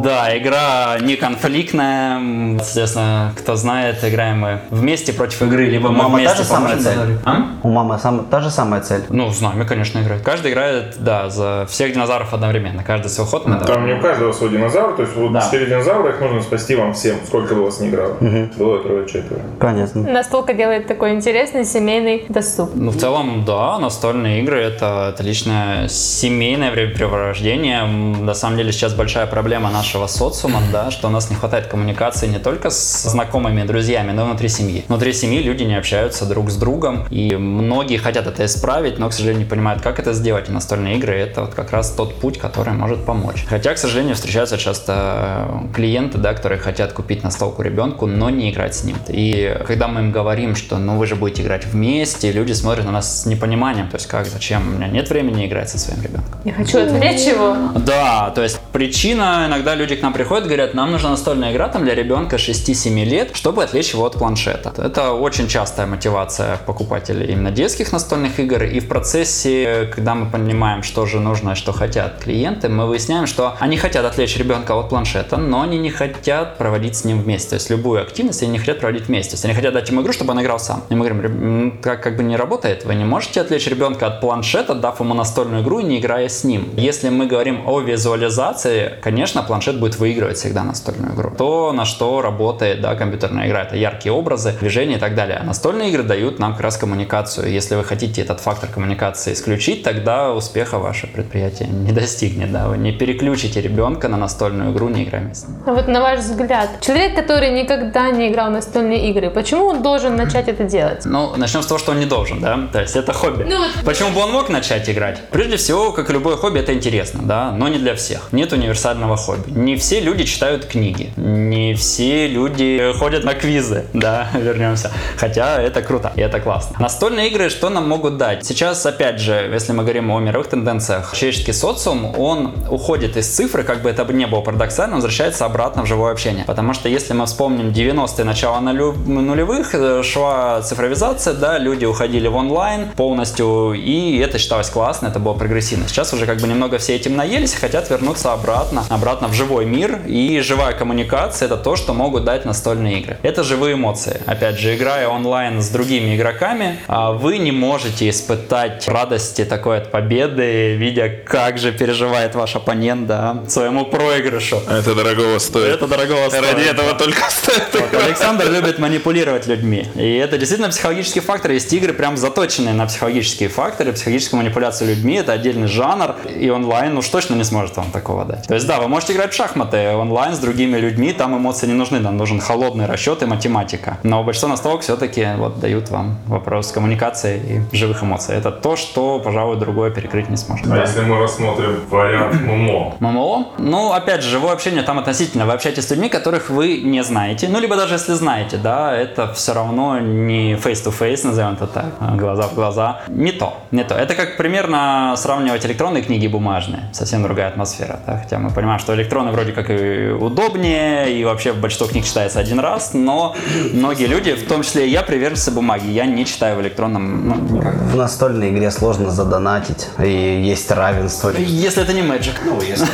Да, 0.03 0.37
игра 0.37 0.97
не 1.01 1.17
конфликтная. 1.17 2.59
Соответственно, 2.59 3.33
кто 3.37 3.57
знает, 3.57 4.05
играем 4.05 4.39
мы 4.41 4.61
вместе 4.71 5.12
против 5.17 5.43
игры, 5.43 5.67
либо 5.67 5.91
мы 5.91 5.99
Мама, 5.99 6.11
та 6.11 6.17
вместе 6.17 6.37
же 6.39 6.45
самая 6.45 6.79
цель? 6.79 6.99
А? 7.25 7.37
У 7.63 7.69
мамы 7.71 7.99
сам, 7.99 8.27
та 8.27 8.41
же 8.41 8.51
самая 8.51 8.81
цель. 8.83 9.03
Ну, 9.09 9.31
с 9.33 9.41
нами, 9.41 9.65
конечно, 9.65 10.01
играет. 10.01 10.23
Каждый 10.23 10.53
играет, 10.53 10.97
да, 10.99 11.29
за 11.31 11.67
всех 11.69 11.93
динозавров 11.93 12.33
одновременно. 12.35 12.83
Каждый 12.83 13.09
свой 13.09 13.27
ход 13.27 13.47
мы 13.47 13.59
Там 13.61 13.87
не 13.87 13.95
у 13.95 14.01
каждого 14.01 14.33
свой 14.33 14.51
динозавр, 14.51 14.95
то 14.97 15.03
есть 15.03 15.15
вот 15.17 15.33
Да. 15.33 15.41
4 15.41 15.67
динозавра, 15.67 16.11
их 16.11 16.21
нужно 16.21 16.43
спасти 16.43 16.75
вам 16.75 16.93
всем, 16.95 17.17
сколько 17.27 17.55
бы 17.55 17.65
вас 17.65 17.81
не 17.81 17.89
играло. 17.89 18.15
Было 18.57 18.83
трое-четверо. 18.83 19.41
Понятно. 19.61 20.03
Настолка 20.03 20.55
делает 20.55 20.87
такой 20.87 21.13
интересный 21.15 21.65
семейный 21.65 22.27
досуг. 22.29 22.71
Ну, 22.75 22.91
в 22.91 22.97
целом, 22.97 23.45
да, 23.45 23.79
настольные 23.79 24.43
игры 24.43 24.61
это 24.61 25.09
отличное 25.09 25.89
семейное 25.89 26.71
времяпрепровождение. 26.71 27.85
На 27.85 28.35
самом 28.35 28.57
деле 28.57 28.73
сейчас 28.73 28.95
большая 28.95 29.27
проблема 29.27 29.71
нашего 29.71 30.07
социума, 30.07 30.59
да, 30.73 30.91
что 30.91 31.09
у 31.09 31.11
нас 31.11 31.31
не 31.31 31.37
хватает 31.37 31.67
коммуникации 31.67 32.27
не 32.27 32.39
только 32.39 32.71
с 32.71 33.03
знакомыми, 33.03 33.63
друзьями, 33.63 34.13
но 34.13 34.23
и 34.23 34.25
внутри 34.27 34.49
семьи. 34.49 34.85
Внутри 35.03 35.19
семьи 35.19 35.43
люди 35.43 35.65
не 35.65 35.75
общаются 35.75 36.27
друг 36.27 36.49
с 36.49 36.55
другом, 36.55 37.09
и 37.11 37.35
многие 37.35 37.97
хотят 37.97 38.29
это 38.29 38.45
исправить, 38.45 39.01
но, 39.01 39.09
к 39.09 39.13
сожалению, 39.13 39.43
не 39.43 39.49
понимают, 39.51 39.83
как 39.83 39.99
это 39.99 40.13
сделать. 40.13 40.49
И 40.49 40.53
настольные 40.53 40.97
игры 40.97 41.15
это 41.17 41.41
вот 41.41 41.55
как 41.55 41.73
раз 41.73 41.91
тот 41.91 42.15
путь, 42.21 42.39
который 42.39 42.73
может 42.73 43.05
помочь. 43.05 43.45
Хотя, 43.49 43.75
к 43.75 43.79
сожалению, 43.79 44.15
встречаются 44.15 44.59
часто 44.59 45.49
клиенты, 45.75 46.19
да, 46.19 46.35
которые 46.35 46.61
хотят 46.61 46.93
купить 46.93 47.25
настолку 47.25 47.63
ребенку, 47.63 48.07
но 48.07 48.31
не 48.31 48.53
играть 48.53 48.77
с 48.77 48.85
ним. 48.85 48.95
И 49.09 49.61
когда 49.67 49.89
мы 49.89 50.03
им 50.03 50.13
говорим, 50.13 50.55
что 50.55 50.79
ну 50.79 50.97
вы 50.97 51.09
же 51.09 51.17
будете 51.17 51.43
играть 51.43 51.67
вместе, 51.67 52.31
люди 52.31 52.53
смотрят 52.53 52.85
на 52.85 52.93
нас 52.93 53.23
с 53.23 53.27
непониманием. 53.27 53.89
То 53.89 53.97
есть 53.97 54.07
как, 54.07 54.27
зачем? 54.27 54.69
У 54.69 54.71
меня 54.77 54.87
нет 54.87 55.11
времени 55.11 55.47
играть 55.47 55.69
со 55.69 55.81
своим 55.81 56.01
ребенком. 56.01 56.41
Я 56.45 56.53
хочу 56.53 56.79
отвлечь 56.79 57.23
его. 57.23 57.57
Да, 57.75 58.31
то 58.31 58.41
есть 58.45 58.61
причина, 58.73 59.47
иногда 59.49 59.75
люди 59.75 59.97
к 59.97 60.03
нам 60.03 60.13
приходят, 60.13 60.45
говорят, 60.45 60.75
нам 60.75 60.93
нужна 60.93 61.11
настольная 61.11 61.51
игра 61.51 61.67
там 61.67 61.83
для 61.83 61.97
ребенка 61.97 62.37
6-7 62.37 63.05
лет, 63.05 63.31
чтобы 63.35 63.65
отвлечь 63.65 63.95
его 63.95 64.07
от 64.07 64.13
планшета. 64.13 64.73
Это 64.92 64.92
очень 64.99 65.49
частая 65.49 65.87
мотивация 65.87 66.59
покупателей 66.67 67.27
именно 67.33 67.51
детских 67.51 67.93
настольных 67.93 68.39
игр. 68.39 68.63
И 68.65 68.81
в 68.81 68.89
процессе, 68.89 69.91
когда 69.95 70.15
мы 70.15 70.31
понимаем, 70.31 70.83
что 70.83 71.07
же 71.07 71.21
нужно, 71.21 71.55
что 71.55 71.73
хотят 71.73 72.19
клиенты, 72.21 72.69
мы 72.69 72.87
выясняем, 72.87 73.27
что 73.27 73.57
они 73.61 73.77
хотят 73.77 74.05
отвлечь 74.05 74.37
ребенка 74.37 74.79
от 74.79 74.89
планшета, 74.89 75.37
но 75.37 75.63
они 75.63 75.79
не 75.79 75.91
хотят 75.91 76.59
проводить 76.59 76.97
с 76.97 77.05
ним 77.05 77.21
вместе. 77.23 77.51
То 77.51 77.55
есть 77.57 77.71
любую 77.71 78.03
активность 78.03 78.43
они 78.43 78.53
не 78.53 78.59
хотят 78.59 78.81
проводить 78.81 79.09
вместе. 79.09 79.31
То 79.31 79.35
есть 79.35 79.45
они 79.45 79.55
хотят 79.55 79.75
дать 79.75 79.89
ему 79.89 80.03
игру, 80.03 80.13
чтобы 80.13 80.33
он 80.33 80.41
играл 80.43 80.59
сам. 80.59 80.83
И 80.91 80.95
мы 80.95 81.07
говорим, 81.07 81.21
«Реб- 81.23 81.43
м, 81.43 81.79
как, 81.83 82.03
как 82.03 82.17
бы 82.17 82.23
не 82.23 82.37
работает, 82.37 82.85
вы 82.85 82.95
не 82.95 83.05
можете 83.05 83.41
отвлечь 83.41 83.67
ребенка 83.67 84.07
от 84.07 84.21
планшета, 84.21 84.75
дав 84.75 85.01
ему 85.01 85.15
настольную 85.15 85.63
игру 85.63 85.81
и 85.81 85.85
не 85.85 85.99
играя 85.99 86.29
с 86.29 86.45
ним. 86.45 86.69
Если 86.77 87.09
мы 87.09 87.27
говорим 87.27 87.63
о 87.67 87.81
визуализации, 87.81 88.93
конечно, 89.01 89.43
планшет 89.43 89.79
будет 89.81 89.97
выигрывать 89.99 90.37
всегда 90.37 90.63
настольную 90.63 91.15
игру. 91.15 91.33
То, 91.37 91.73
на 91.73 91.85
что 91.85 92.21
работает 92.23 92.81
да, 92.81 92.95
компьютерная 92.95 93.49
игра, 93.49 93.63
это 93.63 93.77
яркие 93.77 94.13
образы, 94.13 94.53
движения 94.61 94.82
и 94.91 94.99
так 94.99 95.15
далее. 95.15 95.39
А 95.41 95.45
настольные 95.45 95.91
игры 95.91 96.03
дают 96.03 96.39
нам 96.39 96.53
как 96.53 96.63
раз 96.63 96.77
коммуникацию. 96.77 97.51
Если 97.51 97.75
вы 97.75 97.85
хотите 97.85 98.21
этот 98.23 98.41
фактор 98.41 98.69
коммуникации 98.71 99.33
исключить, 99.33 99.83
тогда 99.83 100.33
успеха 100.33 100.79
ваше 100.79 101.07
предприятие 101.07 101.69
не 101.69 101.93
достигнет. 101.93 102.53
Да? 102.53 102.69
Вы 102.69 102.79
не 102.79 102.93
переключите 102.93 103.61
ребенка 103.61 104.09
на 104.09 104.17
настольную 104.17 104.73
игру, 104.73 104.89
не 104.89 105.05
играя 105.05 105.23
ним. 105.25 105.33
А 105.67 105.73
вот 105.73 105.89
на 105.89 106.01
ваш 106.01 106.21
взгляд, 106.21 106.81
человек, 106.81 107.15
который 107.15 107.51
никогда 107.51 108.11
не 108.11 108.29
играл 108.29 108.49
в 108.51 108.53
настольные 108.53 109.11
игры, 109.11 109.31
почему 109.31 109.67
он 109.67 109.83
должен 109.83 110.17
начать 110.17 110.49
это 110.49 110.65
делать? 110.65 111.05
Ну, 111.05 111.35
начнем 111.37 111.63
с 111.63 111.67
того, 111.67 111.79
что 111.79 111.93
он 111.93 112.01
не 112.01 112.07
должен, 112.07 112.41
да? 112.41 112.69
То 112.73 112.81
есть 112.81 112.97
это 112.97 113.13
хобби. 113.13 113.45
Ну 113.49 113.59
вот- 113.59 113.85
Почему 113.85 114.11
бы 114.11 114.21
он 114.21 114.33
мог 114.33 114.49
начать 114.49 114.89
играть? 114.91 115.21
Прежде 115.31 115.57
всего, 115.57 115.93
как 115.93 116.11
и 116.11 116.13
любое 116.13 116.37
хобби, 116.37 116.59
это 116.61 116.73
интересно, 116.75 117.21
да, 117.23 117.53
но 117.53 117.69
не 117.69 117.79
для 117.79 117.95
всех. 117.95 118.29
Нет 118.33 118.53
универсального 118.53 119.17
хобби. 119.17 119.51
Не 119.51 119.77
все 119.77 120.01
люди 120.01 120.25
читают 120.25 120.65
книги, 120.67 121.11
не 121.17 121.75
все 121.75 122.27
люди 122.29 122.93
ходят 122.99 123.25
на 123.25 123.35
квизы, 123.35 123.85
да, 123.93 124.29
вернемся. 124.35 124.72
Хотя 125.17 125.61
это 125.61 125.83
круто, 125.83 126.13
и 126.17 126.21
это 126.21 126.41
классно. 126.41 126.77
Настольные 126.79 127.29
игры 127.29 127.51
что 127.51 127.71
нам 127.71 127.89
могут 127.89 128.17
дать? 128.17 128.45
Сейчас, 128.45 128.85
опять 128.87 129.21
же, 129.21 129.51
если 129.53 129.73
мы 129.73 129.83
говорим 129.83 130.11
о 130.11 130.21
мировых 130.21 130.49
тенденциях, 130.49 131.15
человеческий 131.15 131.53
социум, 131.53 132.19
он 132.19 132.53
уходит 132.71 133.17
из 133.17 133.29
цифры, 133.29 133.63
как 133.63 133.83
бы 133.83 133.91
это 133.91 134.05
не 134.13 134.27
было 134.27 134.41
парадоксально, 134.41 134.97
возвращается 134.97 135.45
обратно 135.45 135.83
в 135.83 135.87
живое 135.87 136.13
общение. 136.13 136.45
Потому 136.45 136.75
что 136.75 136.89
если 136.89 137.13
мы 137.13 137.27
вспомним 137.27 137.69
90-е, 137.69 138.25
начало 138.25 138.61
нулевых, 138.61 139.75
э, 139.75 140.03
шла 140.03 140.63
цифровизация, 140.63 141.35
да, 141.35 141.59
люди 141.59 141.85
уходили 141.85 142.29
в 142.29 142.37
онлайн 142.37 142.89
полностью, 142.97 143.75
и 143.75 144.19
это 144.19 144.39
считалось 144.39 144.71
классно, 144.71 145.09
это 145.09 145.19
было 145.19 145.35
прогрессивно. 145.35 145.89
Сейчас 145.89 146.13
уже 146.13 146.27
как 146.27 146.39
бы 146.39 146.49
немного 146.49 146.79
все 146.79 146.97
этим 146.97 147.17
наелись 147.17 147.55
и 147.55 147.57
хотят 147.57 147.91
вернуться 147.91 148.33
обратно, 148.33 148.85
обратно 148.89 149.29
в 149.29 149.35
живой 149.35 149.65
мир, 149.67 150.01
и 150.07 150.41
живая 150.41 150.73
коммуникация 150.73 151.47
это 151.47 151.57
то, 151.57 151.77
что 151.77 151.95
могут 151.95 152.25
дать 152.25 152.45
настольные 152.45 153.01
игры. 153.01 153.19
Это 153.23 153.43
живые 153.43 153.75
эмоции. 153.75 154.21
Опять 154.27 154.59
же, 154.59 154.62
играя 154.71 155.09
онлайн 155.09 155.61
с 155.63 155.69
другими 155.69 156.17
игроками, 156.17 156.79
а, 156.89 157.13
вы 157.13 157.39
не 157.39 157.53
можете 157.53 158.09
испытать 158.09 158.87
радости 158.89 159.45
такой 159.45 159.79
от 159.79 159.91
победы, 159.91 160.75
видя, 160.77 161.09
как 161.09 161.59
же 161.59 161.73
переживает 161.73 162.35
ваш 162.35 162.57
оппонент, 162.57 163.07
да, 163.07 163.45
своему 163.49 163.87
проигрышу. 163.87 164.61
Это 164.69 164.95
дорогого 164.95 165.39
стоит. 165.39 165.75
Это 165.75 165.87
дорогого 165.87 166.29
стоит. 166.29 166.45
Ради 166.45 166.69
этого 166.69 166.95
только 166.95 167.23
стоит. 167.31 167.69
Вот, 167.73 168.03
Александр 168.03 168.51
любит 168.51 168.79
манипулировать 168.79 169.47
людьми. 169.47 169.87
И 169.95 170.17
это 170.17 170.39
действительно 170.39 170.71
психологический 170.71 171.21
фактор. 171.21 171.53
Есть 171.53 171.73
игры, 171.73 171.93
прям 171.93 172.17
заточенные 172.17 172.75
на 172.75 172.87
психологические 172.87 173.49
факторы, 173.49 173.93
психологическую 173.93 174.39
манипуляцию 174.43 174.89
людьми. 174.89 175.15
Это 175.15 175.33
отдельный 175.33 175.69
жанр. 175.69 176.17
И 176.39 176.51
онлайн 176.51 176.97
уж 176.97 177.09
точно 177.09 177.35
не 177.35 177.45
сможет 177.45 177.77
вам 177.77 177.91
такого 177.91 178.25
дать. 178.25 178.47
То 178.47 178.55
есть, 178.55 178.67
да, 178.67 178.81
вы 178.81 178.89
можете 178.89 179.13
играть 179.13 179.33
в 179.33 179.37
шахматы 179.37 179.91
онлайн 179.95 180.35
с 180.35 180.39
другими 180.39 180.79
людьми, 180.79 181.13
там 181.13 181.37
эмоции 181.37 181.67
не 181.67 181.75
нужны, 181.75 182.01
нам 182.01 182.17
нужен 182.17 182.41
холодный 182.41 182.87
расчет 182.87 183.23
и 183.23 183.27
математика. 183.27 183.99
Но 184.03 184.23
большинство 184.25 184.49
настолок 184.53 184.83
все-таки 184.83 185.27
вот 185.37 185.61
дают 185.61 185.91
вам 185.91 186.19
вопрос 186.27 186.73
коммуникации 186.73 187.65
и 187.73 187.77
живых 187.77 188.03
эмоций. 188.03 188.37
Это 188.37 188.51
то, 188.51 188.77
что, 188.77 189.19
пожалуй, 189.19 189.57
другое 189.57 189.91
перекрыть 189.91 190.29
не 190.29 190.37
сможет. 190.37 190.71
А 190.71 190.79
если 190.79 191.01
мы 191.01 191.19
рассмотрим 191.19 191.81
вариант 191.91 192.41
ММО? 192.41 192.95
ММО. 193.01 193.49
Ну, 193.59 193.93
опять 193.93 194.23
же, 194.23 194.31
живое 194.31 194.53
общение 194.53 194.83
там 194.83 194.99
относительно. 194.99 195.47
Вы 195.47 195.53
общаетесь 195.53 195.87
с 195.87 195.91
людьми, 195.91 196.09
которых 196.09 196.51
вы 196.51 196.79
не 196.79 197.03
знаете. 197.03 197.49
Ну, 197.49 197.61
либо 197.61 197.77
даже 197.77 197.95
если 197.95 198.13
знаете, 198.13 198.57
да, 198.57 198.97
это 198.97 199.33
все 199.35 199.53
равно 199.55 199.99
не 199.99 200.55
face-to-face, 200.55 201.27
назовем 201.27 201.55
это 201.55 201.67
так, 201.67 201.95
а 202.01 202.15
глаза 202.15 202.43
в 202.49 202.55
глаза. 202.55 203.01
Не 203.09 203.33
то, 203.33 203.59
не 203.71 203.85
то. 203.85 203.95
Это 203.95 204.15
как 204.15 204.37
примерно 204.37 205.15
сравнивать 205.17 205.65
электронные 205.67 206.03
книги 206.03 206.27
и 206.27 206.29
бумажные. 206.29 206.91
Совсем 206.93 207.23
другая 207.23 207.49
атмосфера, 207.49 208.01
да. 208.07 208.19
Хотя 208.19 208.39
мы 208.39 208.51
понимаем, 208.51 208.79
что 208.79 208.95
электроны 208.95 209.33
вроде 209.33 209.53
как 209.53 209.71
и 209.71 210.09
удобнее, 210.09 211.13
и 211.13 211.25
вообще 211.25 211.53
большинство 211.53 211.87
книг 211.87 212.05
читается 212.05 212.39
один 212.39 212.61
раз, 212.61 212.95
но 212.95 213.35
многие 213.73 214.07
люди, 214.07 214.32
в 214.35 214.47
том 214.47 214.63
числе 214.63 214.87
и 214.87 214.91
я, 214.91 215.03
приверженцы 215.03 215.51
бумаги. 215.51 215.89
Я 215.89 216.07
не 216.07 216.25
читаю 216.25 216.57
в 216.57 216.61
электронном, 216.63 217.29
ну, 217.29 217.35
никак. 217.57 217.75
В 217.75 217.97
настольной 217.97 218.51
игре 218.51 218.71
сложно 218.71 219.11
задонатить, 219.11 219.89
и 220.03 220.43
есть 220.45 220.71
равенство. 220.71 221.31
Если 221.37 221.83
это 221.83 221.93
не 221.93 222.03
Magic. 222.03 222.35
Ну, 222.45 222.61
если 222.61 222.87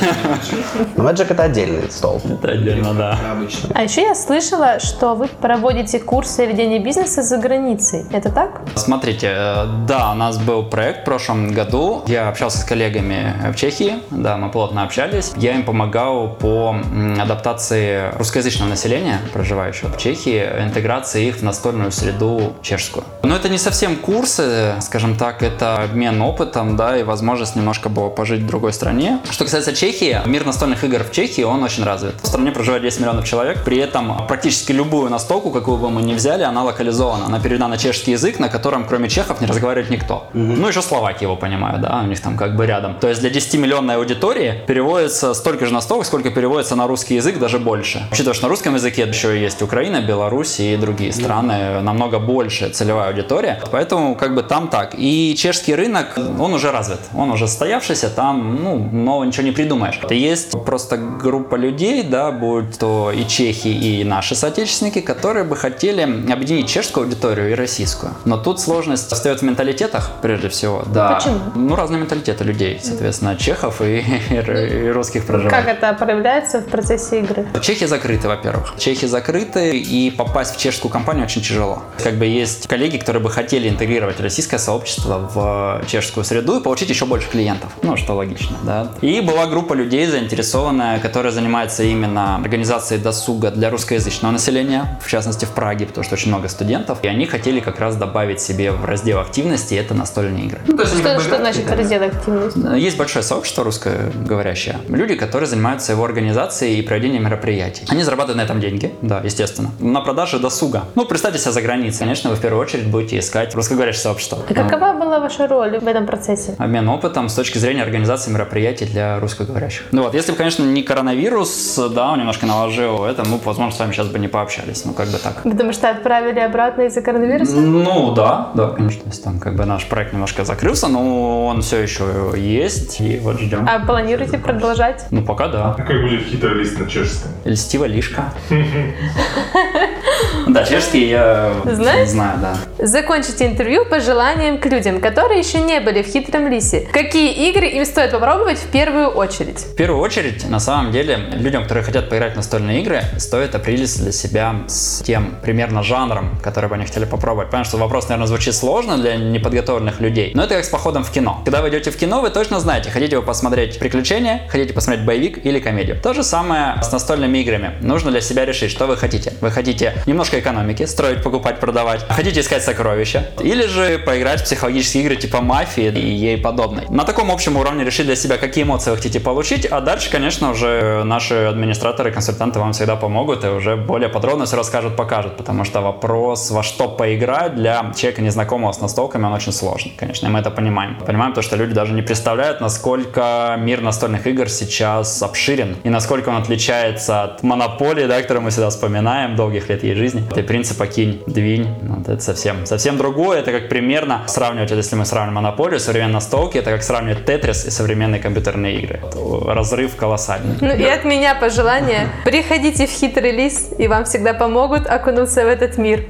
Но 0.96 1.08
Magic 1.08 1.26
это 1.30 1.44
отдельный 1.44 1.90
стол. 1.90 2.20
Это 2.28 2.52
отдельно, 2.52 2.94
да. 2.94 3.18
обычно. 3.32 3.70
А 3.74 3.82
еще 3.82 4.02
я 4.02 4.14
слышала, 4.14 4.80
что 4.80 5.14
вы 5.14 5.28
проводите 5.28 5.98
курсы 5.98 6.46
ведения 6.46 6.78
бизнеса 6.78 7.22
за 7.22 7.38
границей. 7.38 8.06
Это 8.12 8.30
так? 8.30 8.60
Смотрите, 8.74 9.28
э, 9.34 9.66
да, 9.86 10.12
у 10.12 10.14
нас 10.14 10.38
был 10.38 10.64
проект 10.64 11.02
в 11.02 11.04
прошлом 11.04 11.52
году. 11.52 12.02
Я 12.06 12.28
общался 12.28 12.58
с 12.58 12.64
коллегами 12.64 13.34
в 13.52 13.54
Чехии, 13.56 13.94
да, 14.10 14.36
мы 14.36 14.50
плотно 14.50 14.82
общались. 14.82 15.32
Я 15.36 15.54
им 15.54 15.64
помогал 15.64 16.34
по 16.34 16.76
адаптации 17.20 18.10
русскоязычного 18.18 18.70
населения, 18.70 19.18
проживающего 19.32 19.92
в 19.92 19.98
Чехии, 19.98 20.44
интеграции 20.60 21.27
их 21.28 21.36
в 21.36 21.42
настольную 21.42 21.92
среду 21.92 22.54
чешскую. 22.62 23.04
Но 23.22 23.36
это 23.36 23.48
не 23.48 23.58
совсем 23.58 23.96
курсы, 23.96 24.74
скажем 24.80 25.16
так, 25.16 25.42
это 25.42 25.82
обмен 25.82 26.20
опытом, 26.22 26.76
да, 26.76 26.98
и 26.98 27.02
возможность 27.02 27.56
немножко 27.56 27.88
было 27.88 28.08
пожить 28.08 28.40
в 28.40 28.46
другой 28.46 28.72
стране. 28.72 29.20
Что 29.30 29.44
касается 29.44 29.74
Чехии, 29.74 30.20
мир 30.26 30.44
настольных 30.46 30.84
игр 30.84 31.04
в 31.04 31.12
Чехии, 31.12 31.42
он 31.42 31.62
очень 31.62 31.84
развит. 31.84 32.14
В 32.22 32.26
стране 32.26 32.52
проживает 32.52 32.82
10 32.82 33.00
миллионов 33.00 33.24
человек, 33.24 33.64
при 33.64 33.78
этом 33.78 34.26
практически 34.26 34.72
любую 34.72 35.10
настолку, 35.10 35.50
какую 35.50 35.78
бы 35.78 35.90
мы 35.90 36.02
ни 36.02 36.14
взяли, 36.14 36.42
она 36.42 36.64
локализована. 36.64 37.26
Она 37.26 37.40
переведена 37.40 37.68
на 37.68 37.78
чешский 37.78 38.12
язык, 38.12 38.38
на 38.38 38.48
котором 38.48 38.86
кроме 38.86 39.08
чехов 39.08 39.40
не 39.40 39.46
разговаривает 39.46 39.90
никто. 39.90 40.28
Ну, 40.32 40.68
еще 40.68 40.82
словаки 40.82 41.24
его 41.24 41.36
понимают, 41.36 41.80
да, 41.80 42.00
у 42.02 42.06
них 42.06 42.20
там 42.20 42.36
как 42.36 42.56
бы 42.56 42.66
рядом. 42.66 42.94
То 43.00 43.08
есть 43.08 43.20
для 43.20 43.30
10-миллионной 43.30 43.96
аудитории 43.96 44.62
переводится 44.66 45.34
столько 45.34 45.66
же 45.66 45.72
настолок, 45.72 46.06
сколько 46.06 46.30
переводится 46.30 46.76
на 46.76 46.86
русский 46.86 47.16
язык, 47.16 47.38
даже 47.38 47.58
больше. 47.58 48.06
Учитывая, 48.12 48.34
что 48.34 48.44
на 48.44 48.48
русском 48.48 48.74
языке 48.74 49.06
еще 49.06 49.40
есть 49.40 49.62
Украина, 49.62 50.00
Беларусь 50.00 50.60
и 50.60 50.76
другие 50.76 51.12
страны, 51.22 51.80
намного 51.80 52.18
больше 52.18 52.68
целевая 52.70 53.08
аудитория. 53.08 53.60
Поэтому 53.70 54.14
как 54.14 54.34
бы 54.34 54.42
там 54.42 54.68
так. 54.68 54.94
И 54.96 55.34
чешский 55.36 55.74
рынок, 55.74 56.18
он 56.38 56.52
уже 56.54 56.70
развит, 56.70 57.00
он 57.14 57.30
уже 57.30 57.48
стоявшийся, 57.48 58.10
там, 58.10 58.62
ну, 58.62 58.78
нового 58.78 59.24
ничего 59.24 59.44
не 59.44 59.52
придумаешь. 59.52 60.00
Есть 60.10 60.52
просто 60.64 60.96
группа 60.96 61.56
людей, 61.56 62.02
да, 62.02 62.30
будь 62.30 62.78
то 62.78 63.12
и 63.14 63.26
чехи, 63.26 63.68
и 63.68 64.04
наши 64.04 64.34
соотечественники, 64.34 65.00
которые 65.00 65.44
бы 65.44 65.56
хотели 65.56 66.02
объединить 66.32 66.68
чешскую 66.68 67.04
аудиторию 67.04 67.50
и 67.50 67.54
российскую. 67.54 68.12
Но 68.24 68.36
тут 68.36 68.60
сложность 68.60 69.12
остается 69.12 69.44
в 69.44 69.48
менталитетах, 69.48 70.10
прежде 70.22 70.48
всего. 70.48 70.82
Да. 70.86 71.14
Почему? 71.14 71.38
Ну, 71.54 71.76
разные 71.76 72.00
менталитеты 72.00 72.44
людей, 72.44 72.80
соответственно, 72.82 73.36
чехов 73.36 73.80
и, 73.82 74.04
и 74.30 74.90
русских 74.90 75.26
проживает. 75.26 75.54
Как 75.54 75.68
это 75.68 75.92
проявляется 75.94 76.60
в 76.60 76.66
процессе 76.66 77.20
игры? 77.20 77.46
Чехи 77.60 77.86
закрыты, 77.86 78.28
во-первых. 78.28 78.74
Чехи 78.78 79.06
закрыты, 79.06 79.78
и 79.78 80.10
попасть 80.10 80.56
в 80.56 80.58
чешскую 80.60 80.90
компанию 80.92 81.07
очень 81.16 81.42
тяжело. 81.42 81.82
Как 82.02 82.14
бы 82.14 82.26
есть 82.26 82.66
коллеги, 82.66 82.98
которые 82.98 83.22
бы 83.22 83.30
хотели 83.30 83.68
интегрировать 83.68 84.20
российское 84.20 84.58
сообщество 84.58 85.30
в 85.34 85.86
чешскую 85.86 86.24
среду 86.24 86.58
и 86.60 86.62
получить 86.62 86.90
еще 86.90 87.06
больше 87.06 87.28
клиентов. 87.28 87.72
Ну, 87.82 87.96
что 87.96 88.14
логично, 88.14 88.56
да. 88.62 88.92
И 89.00 89.20
была 89.20 89.46
группа 89.46 89.74
людей 89.74 90.06
заинтересованная, 90.06 91.00
которая 91.00 91.32
занимается 91.32 91.82
именно 91.82 92.36
организацией 92.36 93.00
досуга 93.00 93.50
для 93.50 93.70
русскоязычного 93.70 94.32
населения, 94.32 94.98
в 95.04 95.08
частности 95.08 95.44
в 95.44 95.50
Праге, 95.50 95.86
потому 95.86 96.04
что 96.04 96.14
очень 96.14 96.28
много 96.28 96.48
студентов. 96.48 96.98
И 97.02 97.08
они 97.08 97.26
хотели 97.26 97.60
как 97.60 97.80
раз 97.80 97.96
добавить 97.96 98.40
себе 98.40 98.72
в 98.72 98.84
раздел 98.84 99.20
активности 99.20 99.74
это 99.74 99.94
настольные 99.94 100.46
игры. 100.46 100.60
Ну, 100.66 100.76
то 100.76 100.82
есть 100.82 100.98
Что, 100.98 101.20
что 101.20 101.36
значит 101.36 101.66
да. 101.66 101.76
раздел 101.76 102.02
активности? 102.02 102.78
Есть 102.78 102.96
большое 102.96 103.22
сообщество 103.22 103.64
русскоговорящее. 103.64 104.78
Люди, 104.88 105.14
которые 105.14 105.48
занимаются 105.48 105.92
его 105.92 106.04
организацией 106.04 106.78
и 106.78 106.82
проведением 106.82 107.24
мероприятий. 107.24 107.84
Они 107.88 108.02
зарабатывают 108.02 108.38
на 108.38 108.42
этом 108.42 108.60
деньги, 108.60 108.92
да, 109.02 109.20
естественно. 109.24 109.70
На 109.78 110.00
продаже 110.00 110.38
досуга. 110.38 110.84
Ну, 110.98 111.04
представьте 111.04 111.38
себя 111.38 111.52
за 111.52 111.62
границей. 111.62 112.00
Конечно, 112.00 112.28
вы 112.28 112.34
в 112.34 112.40
первую 112.40 112.60
очередь 112.60 112.88
будете 112.88 113.20
искать 113.20 113.54
русскоговорящее 113.54 114.02
сообщество. 114.02 114.38
А 114.50 114.52
какова 114.52 114.94
была 114.94 115.20
ваша 115.20 115.46
роль 115.46 115.78
в 115.78 115.86
этом 115.86 116.06
процессе? 116.06 116.56
Обмен 116.58 116.88
опытом 116.88 117.28
с 117.28 117.34
точки 117.34 117.56
зрения 117.58 117.84
организации 117.84 118.32
мероприятий 118.32 118.84
для 118.84 119.20
русскоговорящих. 119.20 119.84
Ну 119.92 120.02
вот, 120.02 120.14
если 120.14 120.32
бы, 120.32 120.38
конечно, 120.38 120.64
не 120.64 120.82
коронавирус, 120.82 121.78
да, 121.94 122.10
он 122.10 122.18
немножко 122.18 122.46
наложил 122.46 123.04
это, 123.04 123.22
мы, 123.24 123.38
возможно, 123.44 123.76
с 123.76 123.78
вами 123.78 123.92
сейчас 123.92 124.08
бы 124.08 124.18
не 124.18 124.26
пообщались. 124.26 124.84
Ну, 124.84 124.92
как 124.92 125.06
бы 125.10 125.18
так. 125.18 125.44
Потому 125.44 125.72
что 125.72 125.88
отправили 125.88 126.40
обратно 126.40 126.82
из-за 126.82 127.00
коронавируса? 127.00 127.54
Ну 127.54 128.12
да, 128.12 128.50
да, 128.54 128.70
конечно. 128.70 129.02
То 129.02 129.10
есть 129.10 129.22
там 129.22 129.38
как 129.38 129.54
бы 129.54 129.64
наш 129.66 129.86
проект 129.86 130.12
немножко 130.12 130.44
закрылся, 130.44 130.88
но 130.88 131.46
он 131.46 131.62
все 131.62 131.76
еще 131.76 132.32
есть, 132.36 133.00
и 133.00 133.20
вот 133.20 133.38
ждем. 133.38 133.68
А 133.70 133.78
планируете 133.86 134.36
продолжать? 134.38 135.06
Ну 135.12 135.22
пока 135.22 135.46
да. 135.46 135.76
А 135.78 135.80
как 135.80 136.02
будет 136.02 136.26
хитрый 136.26 136.54
лист 136.54 136.76
на 136.76 136.90
чешском? 136.90 137.30
Льстива 137.44 137.84
лишка. 137.84 138.32
Да, 140.46 140.64
чешский 140.64 141.08
я 141.08 141.52
Знаешь? 141.64 142.08
знаю, 142.08 142.38
да. 142.40 142.56
Закончите 142.84 143.46
интервью 143.46 143.84
пожеланием 143.84 144.58
к 144.58 144.66
людям, 144.66 145.00
которые 145.00 145.40
еще 145.40 145.60
не 145.60 145.80
были 145.80 146.02
в 146.02 146.06
хитром 146.06 146.48
лисе. 146.48 146.88
Какие 146.92 147.50
игры 147.50 147.66
им 147.66 147.84
стоит 147.84 148.12
попробовать 148.12 148.58
в 148.58 148.68
первую 148.68 149.08
очередь? 149.08 149.58
В 149.58 149.74
первую 149.74 150.00
очередь, 150.00 150.48
на 150.48 150.60
самом 150.60 150.92
деле, 150.92 151.16
людям, 151.34 151.62
которые 151.64 151.84
хотят 151.84 152.08
поиграть 152.08 152.32
в 152.32 152.36
настольные 152.36 152.80
игры, 152.80 153.02
стоит 153.18 153.54
определиться 153.54 154.02
для 154.02 154.12
себя 154.12 154.54
с 154.68 155.02
тем 155.02 155.36
примерно 155.42 155.82
жанром, 155.82 156.38
который 156.42 156.68
бы 156.68 156.76
они 156.76 156.86
хотели 156.86 157.04
попробовать. 157.04 157.50
Понятно, 157.50 157.68
что 157.68 157.78
вопрос, 157.78 158.08
наверное, 158.08 158.26
звучит 158.26 158.54
сложно 158.54 158.96
для 158.96 159.16
неподготовленных 159.16 160.00
людей, 160.00 160.32
но 160.34 160.44
это 160.44 160.54
как 160.54 160.64
с 160.64 160.68
походом 160.68 161.04
в 161.04 161.10
кино. 161.10 161.42
Когда 161.44 161.62
вы 161.62 161.68
идете 161.68 161.90
в 161.90 161.96
кино, 161.96 162.20
вы 162.20 162.30
точно 162.30 162.60
знаете, 162.60 162.90
хотите 162.90 163.16
вы 163.16 163.22
посмотреть 163.22 163.78
приключения, 163.78 164.42
хотите 164.48 164.72
посмотреть 164.72 165.04
боевик 165.04 165.44
или 165.44 165.58
комедию. 165.60 166.00
То 166.00 166.14
же 166.14 166.22
самое 166.22 166.82
с 166.82 166.90
настольными 166.90 167.38
играми. 167.38 167.72
Нужно 167.80 168.10
для 168.10 168.20
себя 168.20 168.44
решить, 168.44 168.70
что 168.70 168.86
вы 168.86 168.96
хотите. 168.96 169.32
Вы 169.40 169.50
хотите 169.50 169.94
немножко 170.08 170.40
экономики, 170.40 170.84
строить, 170.86 171.22
покупать, 171.22 171.60
продавать. 171.60 172.04
Хотите 172.08 172.40
искать 172.40 172.64
сокровища. 172.64 173.28
Или 173.40 173.66
же 173.66 173.98
поиграть 173.98 174.40
в 174.40 174.44
психологические 174.44 175.04
игры 175.04 175.16
типа 175.16 175.40
мафии 175.40 175.86
и 175.86 176.08
ей 176.08 176.38
подобной. 176.38 176.84
На 176.88 177.04
таком 177.04 177.30
общем 177.30 177.56
уровне 177.56 177.84
решить 177.84 178.06
для 178.06 178.16
себя, 178.16 178.38
какие 178.38 178.64
эмоции 178.64 178.90
вы 178.90 178.96
хотите 178.96 179.20
получить, 179.20 179.66
а 179.66 179.80
дальше, 179.80 180.10
конечно, 180.10 180.50
уже 180.50 181.04
наши 181.04 181.34
администраторы, 181.34 182.10
консультанты 182.10 182.58
вам 182.58 182.72
всегда 182.72 182.96
помогут 182.96 183.44
и 183.44 183.48
уже 183.48 183.76
более 183.76 184.08
подробно 184.08 184.46
все 184.46 184.56
расскажут, 184.56 184.96
покажут, 184.96 185.36
потому 185.36 185.64
что 185.64 185.80
вопрос, 185.80 186.50
во 186.50 186.62
что 186.62 186.88
поиграть 186.88 187.54
для 187.54 187.92
человека, 187.96 188.22
незнакомого 188.22 188.72
с 188.72 188.80
настолками, 188.80 189.26
он 189.26 189.32
очень 189.32 189.52
сложный, 189.52 189.92
конечно, 189.96 190.26
и 190.26 190.30
мы 190.30 190.38
это 190.38 190.50
понимаем. 190.50 190.96
Понимаем 190.96 191.32
то, 191.34 191.42
что 191.42 191.56
люди 191.56 191.74
даже 191.74 191.92
не 191.92 192.02
представляют, 192.02 192.60
насколько 192.60 193.56
мир 193.58 193.82
настольных 193.82 194.26
игр 194.26 194.48
сейчас 194.48 195.22
обширен 195.22 195.76
и 195.84 195.90
насколько 195.90 196.30
он 196.30 196.36
отличается 196.36 197.24
от 197.24 197.42
монополии, 197.42 198.06
да, 198.06 198.22
которую 198.22 198.44
мы 198.44 198.50
всегда 198.50 198.70
вспоминаем, 198.70 199.36
долгих 199.36 199.68
лет 199.68 199.84
ей 199.84 199.94
жизни. 199.98 200.24
Это 200.30 200.42
принципа 200.42 200.86
кинь, 200.86 201.22
двинь, 201.26 201.68
вот 201.82 202.08
это 202.08 202.22
совсем, 202.22 202.66
совсем 202.66 202.96
другое, 202.96 203.40
это 203.40 203.52
как 203.52 203.68
примерно 203.68 204.22
сравнивать, 204.26 204.70
вот 204.70 204.76
если 204.76 204.96
мы 204.96 205.04
сравним 205.04 205.34
монополию, 205.34 205.80
современные 205.80 206.14
настолки, 206.14 206.58
это 206.58 206.70
как 206.70 206.82
сравнивать 206.82 207.24
Тетрис 207.24 207.66
и 207.66 207.70
современные 207.70 208.20
компьютерные 208.20 208.80
игры. 208.80 209.00
Это 209.06 209.54
разрыв 209.54 209.96
колоссальный. 209.96 210.56
Ну 210.60 210.74
и 210.74 210.84
от 210.84 211.04
меня 211.04 211.34
пожелание. 211.34 212.08
Приходите 212.24 212.86
в 212.86 212.90
хитрый 212.90 213.32
лис, 213.32 213.70
и 213.78 213.88
вам 213.88 214.04
всегда 214.04 214.34
помогут 214.34 214.86
окунуться 214.86 215.44
в 215.44 215.48
этот 215.48 215.78
мир. 215.78 216.06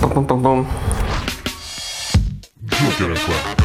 Пум-пум-пум. 0.00 0.66
Джокер. 2.98 3.61